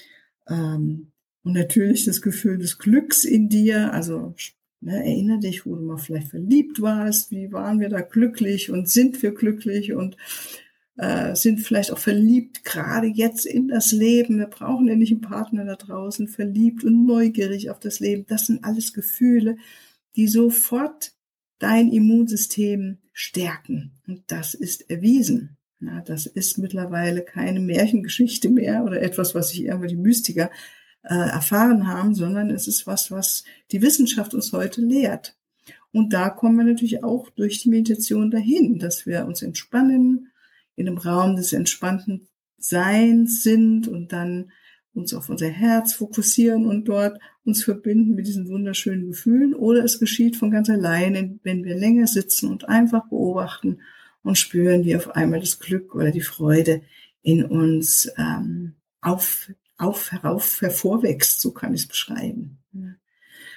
ähm, 0.49 1.13
und 1.45 1.53
natürlich 1.53 2.05
das 2.05 2.21
Gefühl 2.21 2.59
des 2.59 2.79
Glücks 2.79 3.25
in 3.25 3.49
dir, 3.49 3.93
also 3.93 4.35
Ne, 4.87 5.05
erinnere 5.05 5.41
dich, 5.41 5.67
wo 5.67 5.75
du 5.75 5.83
mal 5.83 5.97
vielleicht 5.97 6.29
verliebt 6.29 6.81
warst, 6.81 7.33
wie 7.33 7.51
waren 7.51 7.81
wir 7.81 7.89
da 7.89 8.03
glücklich 8.03 8.71
und 8.71 8.89
sind 8.89 9.21
wir 9.21 9.35
glücklich 9.35 9.95
und 9.95 10.17
äh, 10.97 11.35
sind 11.35 11.59
vielleicht 11.59 11.91
auch 11.91 11.99
verliebt, 11.99 12.63
gerade 12.63 13.09
jetzt 13.09 13.47
in 13.47 13.67
das 13.67 13.91
Leben. 13.91 14.39
Wir 14.39 14.47
brauchen 14.47 14.87
ja 14.87 14.95
nicht 14.95 15.11
einen 15.11 15.23
Partner 15.23 15.65
da 15.65 15.75
draußen, 15.75 16.29
verliebt 16.29 16.85
und 16.85 17.05
neugierig 17.05 17.69
auf 17.69 17.81
das 17.81 17.99
Leben. 17.99 18.27
Das 18.29 18.47
sind 18.47 18.63
alles 18.63 18.93
Gefühle, 18.93 19.57
die 20.15 20.29
sofort 20.29 21.15
dein 21.59 21.91
Immunsystem 21.91 22.99
stärken. 23.13 23.91
Und 24.07 24.23
das 24.29 24.55
ist 24.55 24.89
erwiesen. 24.89 25.57
Ja, 25.81 26.01
das 26.01 26.27
ist 26.27 26.59
mittlerweile 26.59 27.23
keine 27.23 27.59
Märchengeschichte 27.59 28.51
mehr 28.51 28.85
oder 28.85 29.03
etwas, 29.03 29.35
was 29.35 29.49
sich 29.49 29.65
irgendwo 29.65 29.89
die 29.89 29.97
Mystiker 29.97 30.49
äh, 31.09 31.15
erfahren 31.15 31.87
haben, 31.87 32.15
sondern 32.15 32.51
es 32.51 32.69
ist 32.69 32.87
was, 32.87 33.11
was 33.11 33.45
die 33.71 33.83
Wissenschaft 33.83 34.35
uns 34.35 34.53
heute 34.53 34.81
lehrt. 34.81 35.37
Und 35.93 36.13
da 36.13 36.31
kommen 36.31 36.57
wir 36.57 36.65
natürlich 36.65 37.03
auch 37.05 37.31
durch 37.31 37.63
die 37.63 37.71
Meditation 37.71 38.31
dahin, 38.31 38.79
dass 38.79 39.07
wir 39.07 39.27
uns 39.27 39.43
entspannen, 39.43 40.33
in 40.75 40.89
einem 40.89 40.99
Raum 40.99 41.37
des 41.37 41.53
entspannten 41.53 42.29
Seins 42.59 43.43
sind 43.43 43.89
und 43.89 44.13
dann 44.13 44.51
uns 44.93 45.15
auf 45.15 45.29
unser 45.29 45.49
Herz 45.49 45.95
fokussieren 45.95 46.67
und 46.67 46.87
dort 46.89 47.19
uns 47.45 47.63
verbinden 47.65 48.15
mit 48.15 48.27
diesen 48.27 48.49
wunderschönen 48.49 49.09
Gefühlen. 49.09 49.55
Oder 49.55 49.85
es 49.85 49.99
geschieht 49.99 50.37
von 50.37 50.51
ganz 50.51 50.69
alleine, 50.69 51.39
wenn 51.43 51.65
wir 51.65 51.77
länger 51.77 52.07
sitzen 52.07 52.51
und 52.51 52.69
einfach 52.69 53.09
beobachten 53.09 53.81
und 54.23 54.37
spüren, 54.37 54.85
wie 54.85 54.97
auf 54.97 55.15
einmal 55.15 55.41
das 55.41 55.61
Glück 55.61 55.95
oder 55.95 56.11
die 56.11 56.21
Freude 56.21 56.83
in 57.23 57.45
uns 57.45 58.11
ähm, 58.17 58.75
auf, 59.01 59.51
auf, 59.79 60.13
herauf 60.13 60.61
hervorwächst, 60.61 61.41
so 61.41 61.53
kann 61.53 61.75
ich 61.75 61.83
es 61.83 61.89
beschreiben. 61.89 62.59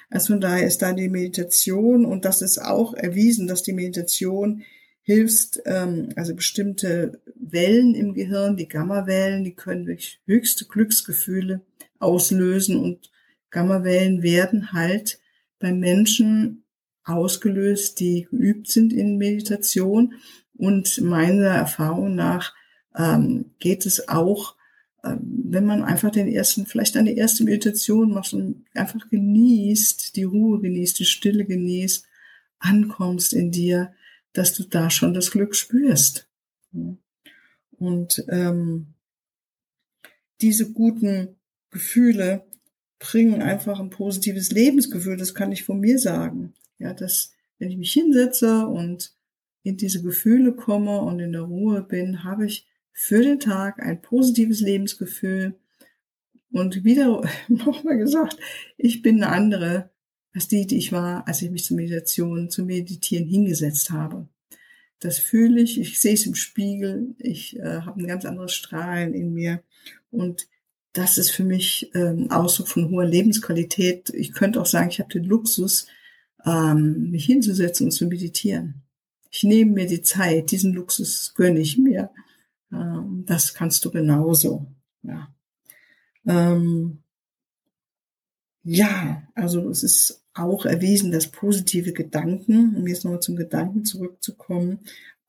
Also 0.09 0.33
von 0.33 0.41
daher 0.41 0.65
ist 0.65 0.81
da 0.81 0.93
die 0.93 1.09
Meditation 1.09 2.05
und 2.05 2.25
das 2.25 2.41
ist 2.41 2.59
auch 2.59 2.93
erwiesen, 2.93 3.47
dass 3.47 3.63
die 3.63 3.73
Meditation 3.73 4.63
hilft, 5.01 5.59
ähm, 5.65 6.09
also 6.15 6.35
bestimmte 6.35 7.21
Wellen 7.35 7.95
im 7.95 8.13
Gehirn, 8.13 8.57
die 8.57 8.67
Gammawellen, 8.67 9.43
die 9.43 9.53
können 9.53 9.87
wirklich 9.87 10.21
höchste 10.25 10.65
Glücksgefühle 10.65 11.61
auslösen 11.99 12.77
und 12.77 13.11
Gammawellen 13.51 14.21
werden 14.21 14.71
halt 14.71 15.19
bei 15.59 15.73
Menschen 15.73 16.63
ausgelöst, 17.03 17.99
die 17.99 18.27
geübt 18.29 18.69
sind 18.69 18.93
in 18.93 19.17
Meditation 19.17 20.13
und 20.55 21.01
meiner 21.01 21.47
Erfahrung 21.47 22.15
nach 22.15 22.53
ähm, 22.95 23.51
geht 23.59 23.85
es 23.85 24.09
auch 24.09 24.55
wenn 25.03 25.65
man 25.65 25.83
einfach 25.83 26.11
den 26.11 26.27
ersten, 26.27 26.65
vielleicht 26.65 26.97
eine 26.97 27.13
erste 27.13 27.43
Meditation 27.43 28.11
macht 28.11 28.33
und 28.33 28.65
einfach 28.73 29.09
genießt, 29.09 30.15
die 30.15 30.23
Ruhe 30.23 30.59
genießt, 30.59 30.99
die 30.99 31.05
Stille 31.05 31.45
genießt, 31.45 32.05
ankommst 32.59 33.33
in 33.33 33.51
dir, 33.51 33.93
dass 34.33 34.53
du 34.53 34.63
da 34.63 34.89
schon 34.89 35.13
das 35.13 35.31
Glück 35.31 35.55
spürst. 35.55 36.29
Und 37.71 38.25
ähm, 38.29 38.93
diese 40.41 40.71
guten 40.71 41.35
Gefühle 41.71 42.45
bringen 42.99 43.41
einfach 43.41 43.79
ein 43.79 43.89
positives 43.89 44.51
Lebensgefühl. 44.51 45.17
Das 45.17 45.33
kann 45.33 45.51
ich 45.51 45.63
von 45.63 45.79
mir 45.79 45.99
sagen. 45.99 46.53
Ja, 46.77 46.93
dass 46.93 47.33
wenn 47.57 47.71
ich 47.71 47.77
mich 47.77 47.93
hinsetze 47.93 48.67
und 48.67 49.13
in 49.63 49.77
diese 49.77 50.01
Gefühle 50.01 50.53
komme 50.53 51.01
und 51.01 51.19
in 51.19 51.33
der 51.33 51.41
Ruhe 51.41 51.81
bin, 51.81 52.23
habe 52.23 52.45
ich 52.45 52.68
für 52.99 53.23
den 53.23 53.39
Tag 53.39 53.81
ein 53.81 54.01
positives 54.01 54.59
Lebensgefühl. 54.59 55.55
Und 56.51 56.83
wieder 56.83 57.21
nochmal 57.47 57.97
gesagt, 57.97 58.35
ich 58.77 59.01
bin 59.01 59.23
eine 59.23 59.31
andere 59.31 59.89
als 60.33 60.49
die, 60.49 60.67
die 60.67 60.77
ich 60.77 60.91
war, 60.91 61.25
als 61.25 61.41
ich 61.41 61.49
mich 61.49 61.63
zur 61.63 61.77
Meditation, 61.77 62.49
zum 62.49 62.65
Meditieren 62.65 63.25
hingesetzt 63.25 63.89
habe. 63.89 64.27
Das 64.99 65.17
fühle 65.17 65.61
ich, 65.61 65.79
ich 65.79 66.01
sehe 66.01 66.13
es 66.13 66.25
im 66.25 66.35
Spiegel, 66.35 67.15
ich 67.17 67.57
äh, 67.57 67.81
habe 67.81 68.01
ein 68.01 68.07
ganz 68.07 68.25
anderes 68.25 68.53
Strahlen 68.53 69.13
in 69.13 69.33
mir 69.33 69.63
und 70.11 70.47
das 70.91 71.17
ist 71.17 71.31
für 71.31 71.45
mich 71.45 71.89
ähm, 71.95 72.29
Ausdruck 72.29 72.67
von 72.67 72.89
hoher 72.89 73.05
Lebensqualität. 73.05 74.09
Ich 74.09 74.33
könnte 74.33 74.59
auch 74.59 74.65
sagen, 74.65 74.89
ich 74.89 74.99
habe 74.99 75.13
den 75.13 75.23
Luxus, 75.23 75.87
ähm, 76.45 77.11
mich 77.11 77.25
hinzusetzen 77.25 77.87
und 77.87 77.91
zu 77.91 78.07
meditieren. 78.07 78.81
Ich 79.31 79.43
nehme 79.43 79.71
mir 79.71 79.87
die 79.87 80.01
Zeit, 80.01 80.51
diesen 80.51 80.73
Luxus 80.73 81.33
gönne 81.33 81.61
ich 81.61 81.77
mir. 81.77 82.11
Ähm, 82.71 83.23
das 83.25 83.53
kannst 83.53 83.83
du 83.85 83.91
genauso. 83.91 84.67
Ja. 85.03 85.33
Ähm, 86.25 87.03
ja, 88.63 89.23
also 89.35 89.69
es 89.69 89.83
ist 89.83 90.25
auch 90.33 90.65
erwiesen, 90.65 91.11
dass 91.11 91.31
positive 91.31 91.93
Gedanken, 91.93 92.75
um 92.75 92.87
jetzt 92.87 93.03
nochmal 93.03 93.21
zum 93.21 93.35
Gedanken 93.35 93.85
zurückzukommen, 93.85 94.79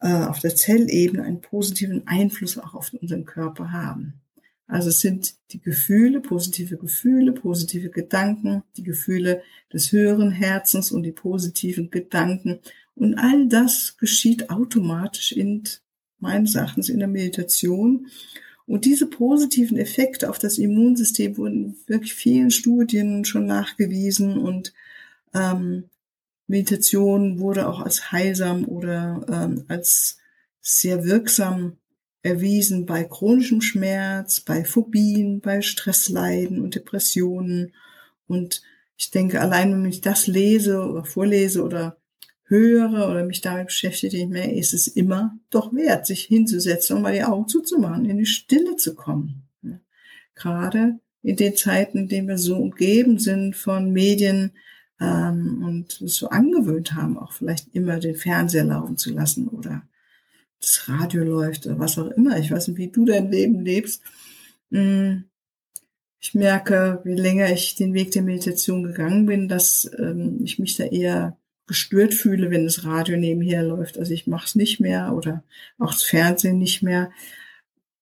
äh, 0.00 0.12
auf 0.12 0.40
der 0.40 0.54
Zellebene 0.54 1.22
einen 1.22 1.40
positiven 1.40 2.06
Einfluss 2.06 2.58
auch 2.58 2.74
auf 2.74 2.92
unseren 2.94 3.24
Körper 3.24 3.72
haben. 3.72 4.20
Also 4.66 4.88
es 4.90 5.00
sind 5.00 5.34
die 5.50 5.60
Gefühle, 5.60 6.20
positive 6.20 6.76
Gefühle, 6.76 7.32
positive 7.32 7.90
Gedanken, 7.90 8.62
die 8.76 8.84
Gefühle 8.84 9.42
des 9.72 9.90
höheren 9.90 10.30
Herzens 10.30 10.92
und 10.92 11.02
die 11.02 11.12
positiven 11.12 11.90
Gedanken. 11.90 12.60
Und 12.94 13.14
all 13.18 13.48
das 13.48 13.96
geschieht 13.96 14.48
automatisch 14.48 15.32
in 15.32 15.64
meines 16.20 16.54
Erachtens 16.54 16.88
in 16.88 16.98
der 16.98 17.08
Meditation. 17.08 18.06
Und 18.66 18.84
diese 18.84 19.06
positiven 19.06 19.76
Effekte 19.78 20.30
auf 20.30 20.38
das 20.38 20.58
Immunsystem 20.58 21.36
wurden 21.36 21.76
wirklich 21.86 22.14
vielen 22.14 22.50
Studien 22.50 23.24
schon 23.24 23.46
nachgewiesen 23.46 24.38
und 24.38 24.72
ähm, 25.34 25.84
Meditation 26.46 27.38
wurde 27.38 27.68
auch 27.68 27.80
als 27.80 28.12
heilsam 28.12 28.64
oder 28.64 29.24
ähm, 29.28 29.64
als 29.68 30.18
sehr 30.60 31.04
wirksam 31.04 31.76
erwiesen 32.22 32.86
bei 32.86 33.04
chronischem 33.04 33.60
Schmerz, 33.60 34.40
bei 34.40 34.64
Phobien, 34.64 35.40
bei 35.40 35.62
Stressleiden 35.62 36.60
und 36.60 36.74
Depressionen. 36.74 37.72
Und 38.26 38.62
ich 38.96 39.10
denke, 39.10 39.40
allein 39.40 39.72
wenn 39.72 39.90
ich 39.90 40.00
das 40.00 40.26
lese 40.26 40.82
oder 40.82 41.04
vorlese 41.04 41.62
oder 41.62 41.99
höre 42.50 43.08
oder 43.08 43.24
mich 43.24 43.40
damit 43.40 43.68
beschäftige 43.68 44.26
mehr, 44.26 44.52
ist 44.52 44.74
es 44.74 44.88
immer 44.88 45.38
doch 45.50 45.72
wert, 45.72 46.06
sich 46.06 46.24
hinzusetzen 46.24 46.96
und 46.96 47.02
mal 47.02 47.14
die 47.14 47.22
Augen 47.22 47.48
zuzumachen, 47.48 48.04
in 48.04 48.18
die 48.18 48.26
Stille 48.26 48.76
zu 48.76 48.94
kommen. 48.94 49.44
Gerade 50.34 50.98
in 51.22 51.36
den 51.36 51.56
Zeiten, 51.56 51.98
in 51.98 52.08
denen 52.08 52.28
wir 52.28 52.38
so 52.38 52.56
umgeben 52.56 53.18
sind 53.18 53.54
von 53.54 53.92
Medien 53.92 54.52
ähm, 55.00 55.62
und 55.64 56.00
es 56.00 56.16
so 56.16 56.28
angewöhnt 56.28 56.94
haben, 56.94 57.18
auch 57.18 57.32
vielleicht 57.32 57.74
immer 57.74 57.98
den 58.00 58.16
Fernseher 58.16 58.64
laufen 58.64 58.96
zu 58.96 59.12
lassen 59.12 59.48
oder 59.48 59.82
das 60.60 60.88
Radio 60.88 61.22
läuft 61.22 61.66
oder 61.66 61.78
was 61.78 61.98
auch 61.98 62.10
immer. 62.10 62.38
Ich 62.38 62.50
weiß 62.50 62.68
nicht, 62.68 62.78
wie 62.78 62.90
du 62.90 63.04
dein 63.04 63.30
Leben 63.30 63.64
lebst. 63.64 64.02
Mm, 64.70 65.24
ich 66.20 66.34
merke, 66.34 67.00
wie 67.04 67.14
länger 67.14 67.50
ich 67.50 67.76
den 67.76 67.94
Weg 67.94 68.10
der 68.12 68.22
Meditation 68.22 68.82
gegangen 68.82 69.26
bin, 69.26 69.48
dass 69.48 69.90
ähm, 69.98 70.40
ich 70.42 70.58
mich 70.58 70.76
da 70.76 70.84
eher 70.84 71.38
gestört 71.70 72.14
fühle, 72.14 72.50
wenn 72.50 72.64
das 72.64 72.84
Radio 72.84 73.16
nebenher 73.16 73.62
läuft. 73.62 73.96
Also 73.96 74.12
ich 74.12 74.26
mache 74.26 74.44
es 74.44 74.56
nicht 74.56 74.80
mehr 74.80 75.14
oder 75.14 75.44
auch 75.78 75.92
das 75.92 76.02
Fernsehen 76.02 76.58
nicht 76.58 76.82
mehr. 76.82 77.12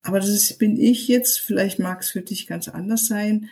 Aber 0.00 0.20
das 0.20 0.30
ist, 0.30 0.58
bin 0.58 0.80
ich 0.80 1.06
jetzt. 1.06 1.38
Vielleicht 1.38 1.78
mag 1.78 2.00
es 2.00 2.08
für 2.08 2.22
dich 2.22 2.46
ganz 2.46 2.68
anders 2.68 3.08
sein. 3.08 3.50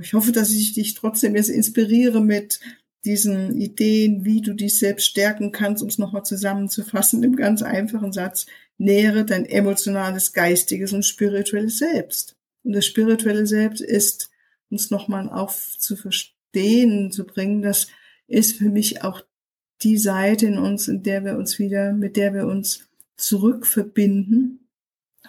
Ich 0.00 0.14
hoffe, 0.14 0.32
dass 0.32 0.50
ich 0.50 0.72
dich 0.72 0.94
trotzdem 0.94 1.36
jetzt 1.36 1.50
inspiriere 1.50 2.22
mit 2.22 2.58
diesen 3.04 3.60
Ideen, 3.60 4.24
wie 4.24 4.40
du 4.40 4.54
dich 4.54 4.78
selbst 4.78 5.04
stärken 5.04 5.52
kannst, 5.52 5.82
um 5.82 5.90
es 5.90 5.98
nochmal 5.98 6.24
zusammenzufassen, 6.24 7.22
im 7.22 7.36
ganz 7.36 7.60
einfachen 7.60 8.14
Satz, 8.14 8.46
nähere 8.78 9.26
dein 9.26 9.44
emotionales, 9.44 10.32
geistiges 10.32 10.94
und 10.94 11.04
spirituelles 11.04 11.76
Selbst. 11.76 12.34
Und 12.62 12.72
das 12.72 12.86
spirituelle 12.86 13.46
Selbst 13.46 13.82
ist, 13.82 14.30
uns 14.70 14.90
nochmal 14.90 15.28
auf 15.28 15.76
zu 15.76 15.96
verstehen, 15.96 17.12
zu 17.12 17.26
bringen, 17.26 17.60
das 17.60 17.88
ist 18.26 18.56
für 18.56 18.70
mich 18.70 19.04
auch 19.04 19.20
die 19.82 19.98
Seite 19.98 20.46
in 20.46 20.58
uns, 20.58 20.88
in 20.88 21.02
der 21.02 21.24
wir 21.24 21.36
uns 21.36 21.58
wieder, 21.58 21.92
mit 21.92 22.16
der 22.16 22.34
wir 22.34 22.46
uns 22.46 22.88
zurückverbinden, 23.16 24.68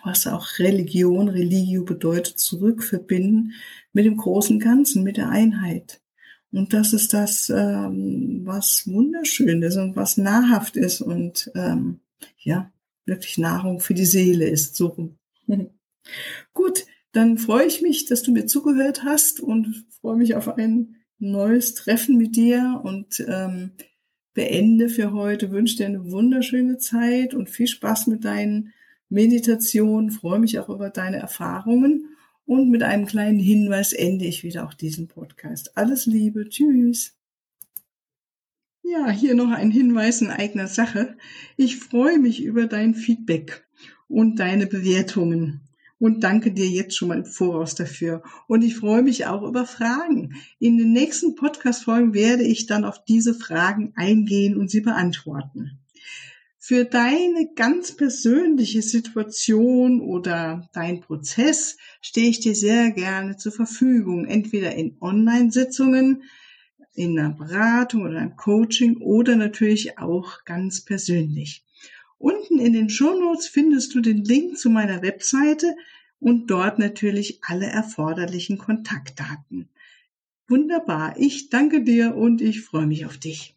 was 0.04 0.28
auch 0.28 0.60
Religion, 0.60 1.30
Religio 1.30 1.84
bedeutet, 1.84 2.40
zurückverbinden 2.40 3.54
mit 3.94 4.06
dem 4.06 4.18
großen 4.18 4.60
Ganzen, 4.60 5.04
mit 5.04 5.18
der 5.18 5.30
Einheit. 5.30 6.02
Und 6.52 6.74
das 6.74 6.92
ist 6.94 7.14
das, 7.14 7.50
ähm, 7.50 8.42
was 8.44 8.88
wunderschön 8.88 9.62
ist 9.62 9.78
und 9.78 9.96
was 9.96 10.18
nahrhaft 10.18 10.76
ist 10.76 11.02
und 11.02 11.50
ähm, 11.56 12.02
ja, 12.40 12.72
wirklich 13.06 13.38
Nahrung 13.38 13.80
für 13.80 13.94
die 13.94 14.06
Seele 14.06 14.50
ist. 14.50 14.76
So. 14.76 15.16
Gut, 16.54 16.86
dann 17.14 17.38
freue 17.38 17.66
ich 17.66 17.82
mich, 17.82 18.06
dass 18.06 18.24
du 18.24 18.32
mir 18.32 18.48
zugehört 18.48 19.04
hast 19.04 19.40
und 19.40 19.86
freue 20.02 20.18
mich 20.18 20.36
auf 20.36 20.48
ein 20.50 20.98
neues 21.20 21.76
Treffen 21.76 22.18
mit 22.18 22.36
dir 22.36 22.82
und 22.84 23.24
ähm, 23.28 23.72
beende 24.34 24.90
für 24.90 25.12
heute, 25.12 25.52
wünsche 25.52 25.78
dir 25.78 25.88
eine 25.88 26.12
wunderschöne 26.12 26.78
Zeit 26.78 27.34
und 27.34 27.50
viel 27.50 27.68
Spaß 27.68 28.08
mit 28.08 28.24
deinen 28.24 28.74
Meditationen, 29.10 30.12
freue 30.12 30.40
mich 30.40 30.58
auch 30.60 30.70
über 30.70 30.90
deine 30.90 31.18
Erfahrungen 31.18 32.16
und 32.46 32.70
mit 32.70 32.84
einem 32.84 33.06
kleinen 33.06 33.40
Hinweis 33.40 33.94
ende 33.94 34.26
ich 34.26 34.44
wieder 34.44 34.66
auch 34.66 34.74
diesen 34.74 35.08
Podcast. 35.08 35.78
Alles 35.78 36.06
Liebe, 36.06 36.48
tschüss. 36.48 37.18
Ja, 38.84 39.10
hier 39.10 39.36
noch 39.36 39.52
ein 39.52 39.72
Hinweis 39.72 40.22
in 40.22 40.30
eigener 40.30 40.68
Sache. 40.68 41.18
Ich 41.56 41.78
freue 41.78 42.20
mich 42.20 42.44
über 42.44 42.68
dein 42.68 42.96
Feedback 42.96 43.66
und 44.08 44.40
deine 44.40 44.68
Bewertungen 44.68 45.62
und 46.02 46.24
danke 46.24 46.52
dir 46.52 46.68
jetzt 46.68 46.98
schon 46.98 47.10
mal 47.10 47.20
im 47.20 47.26
Voraus 47.26 47.76
dafür. 47.76 48.24
Und 48.48 48.64
ich 48.64 48.76
freue 48.76 49.04
mich 49.04 49.28
auch 49.28 49.44
über 49.44 49.68
Fragen. 49.68 50.34
In 50.58 50.80
den 50.80 50.94
nächsten 50.94 51.36
Podcast-Folgen 51.36 52.16
werde 52.16 52.42
ich 52.42 52.66
dann 52.66 52.86
auf 52.86 53.06
diese 53.06 53.36
Fragen 53.36 53.94
eingehen 53.96 54.58
und 54.58 54.72
sie 54.72 54.82
beantworten. 54.82 55.80
Für 56.58 56.86
deine 56.86 57.52
ganz 57.56 57.96
persönliche 57.96 58.82
Situation 58.82 60.02
oder 60.02 60.68
dein 60.74 61.02
Prozess 61.02 61.78
stehe 62.02 62.30
ich 62.30 62.40
dir 62.40 62.56
sehr 62.56 62.90
gerne 62.90 63.38
zur 63.38 63.52
Verfügung, 63.52 64.26
entweder 64.26 64.74
in 64.74 64.98
Online-Sitzungen, 65.02 66.24
in 66.96 67.20
einer 67.20 67.30
Beratung 67.30 68.06
oder 68.06 68.18
einem 68.18 68.38
Coaching 68.38 68.98
oder 68.98 69.36
natürlich 69.36 70.00
auch 70.00 70.46
ganz 70.46 70.84
persönlich. 70.84 71.64
Unten 72.22 72.60
in 72.60 72.74
den 72.74 72.90
Shownotes 72.90 73.48
findest 73.48 73.96
du 73.96 74.00
den 74.00 74.24
Link 74.24 74.58
zu 74.58 74.70
meiner 74.70 75.02
Webseite 75.02 75.76
und 76.20 76.52
dort 76.52 76.78
natürlich 76.78 77.40
alle 77.42 77.66
erforderlichen 77.66 78.60
Kontaktdaten. 78.60 79.70
Wunderbar. 80.48 81.16
Ich 81.18 81.50
danke 81.50 81.84
dir 81.84 82.16
und 82.16 82.42
ich 82.42 82.62
freue 82.62 82.86
mich 82.86 83.08
auf 83.08 83.18
dich. 83.18 83.56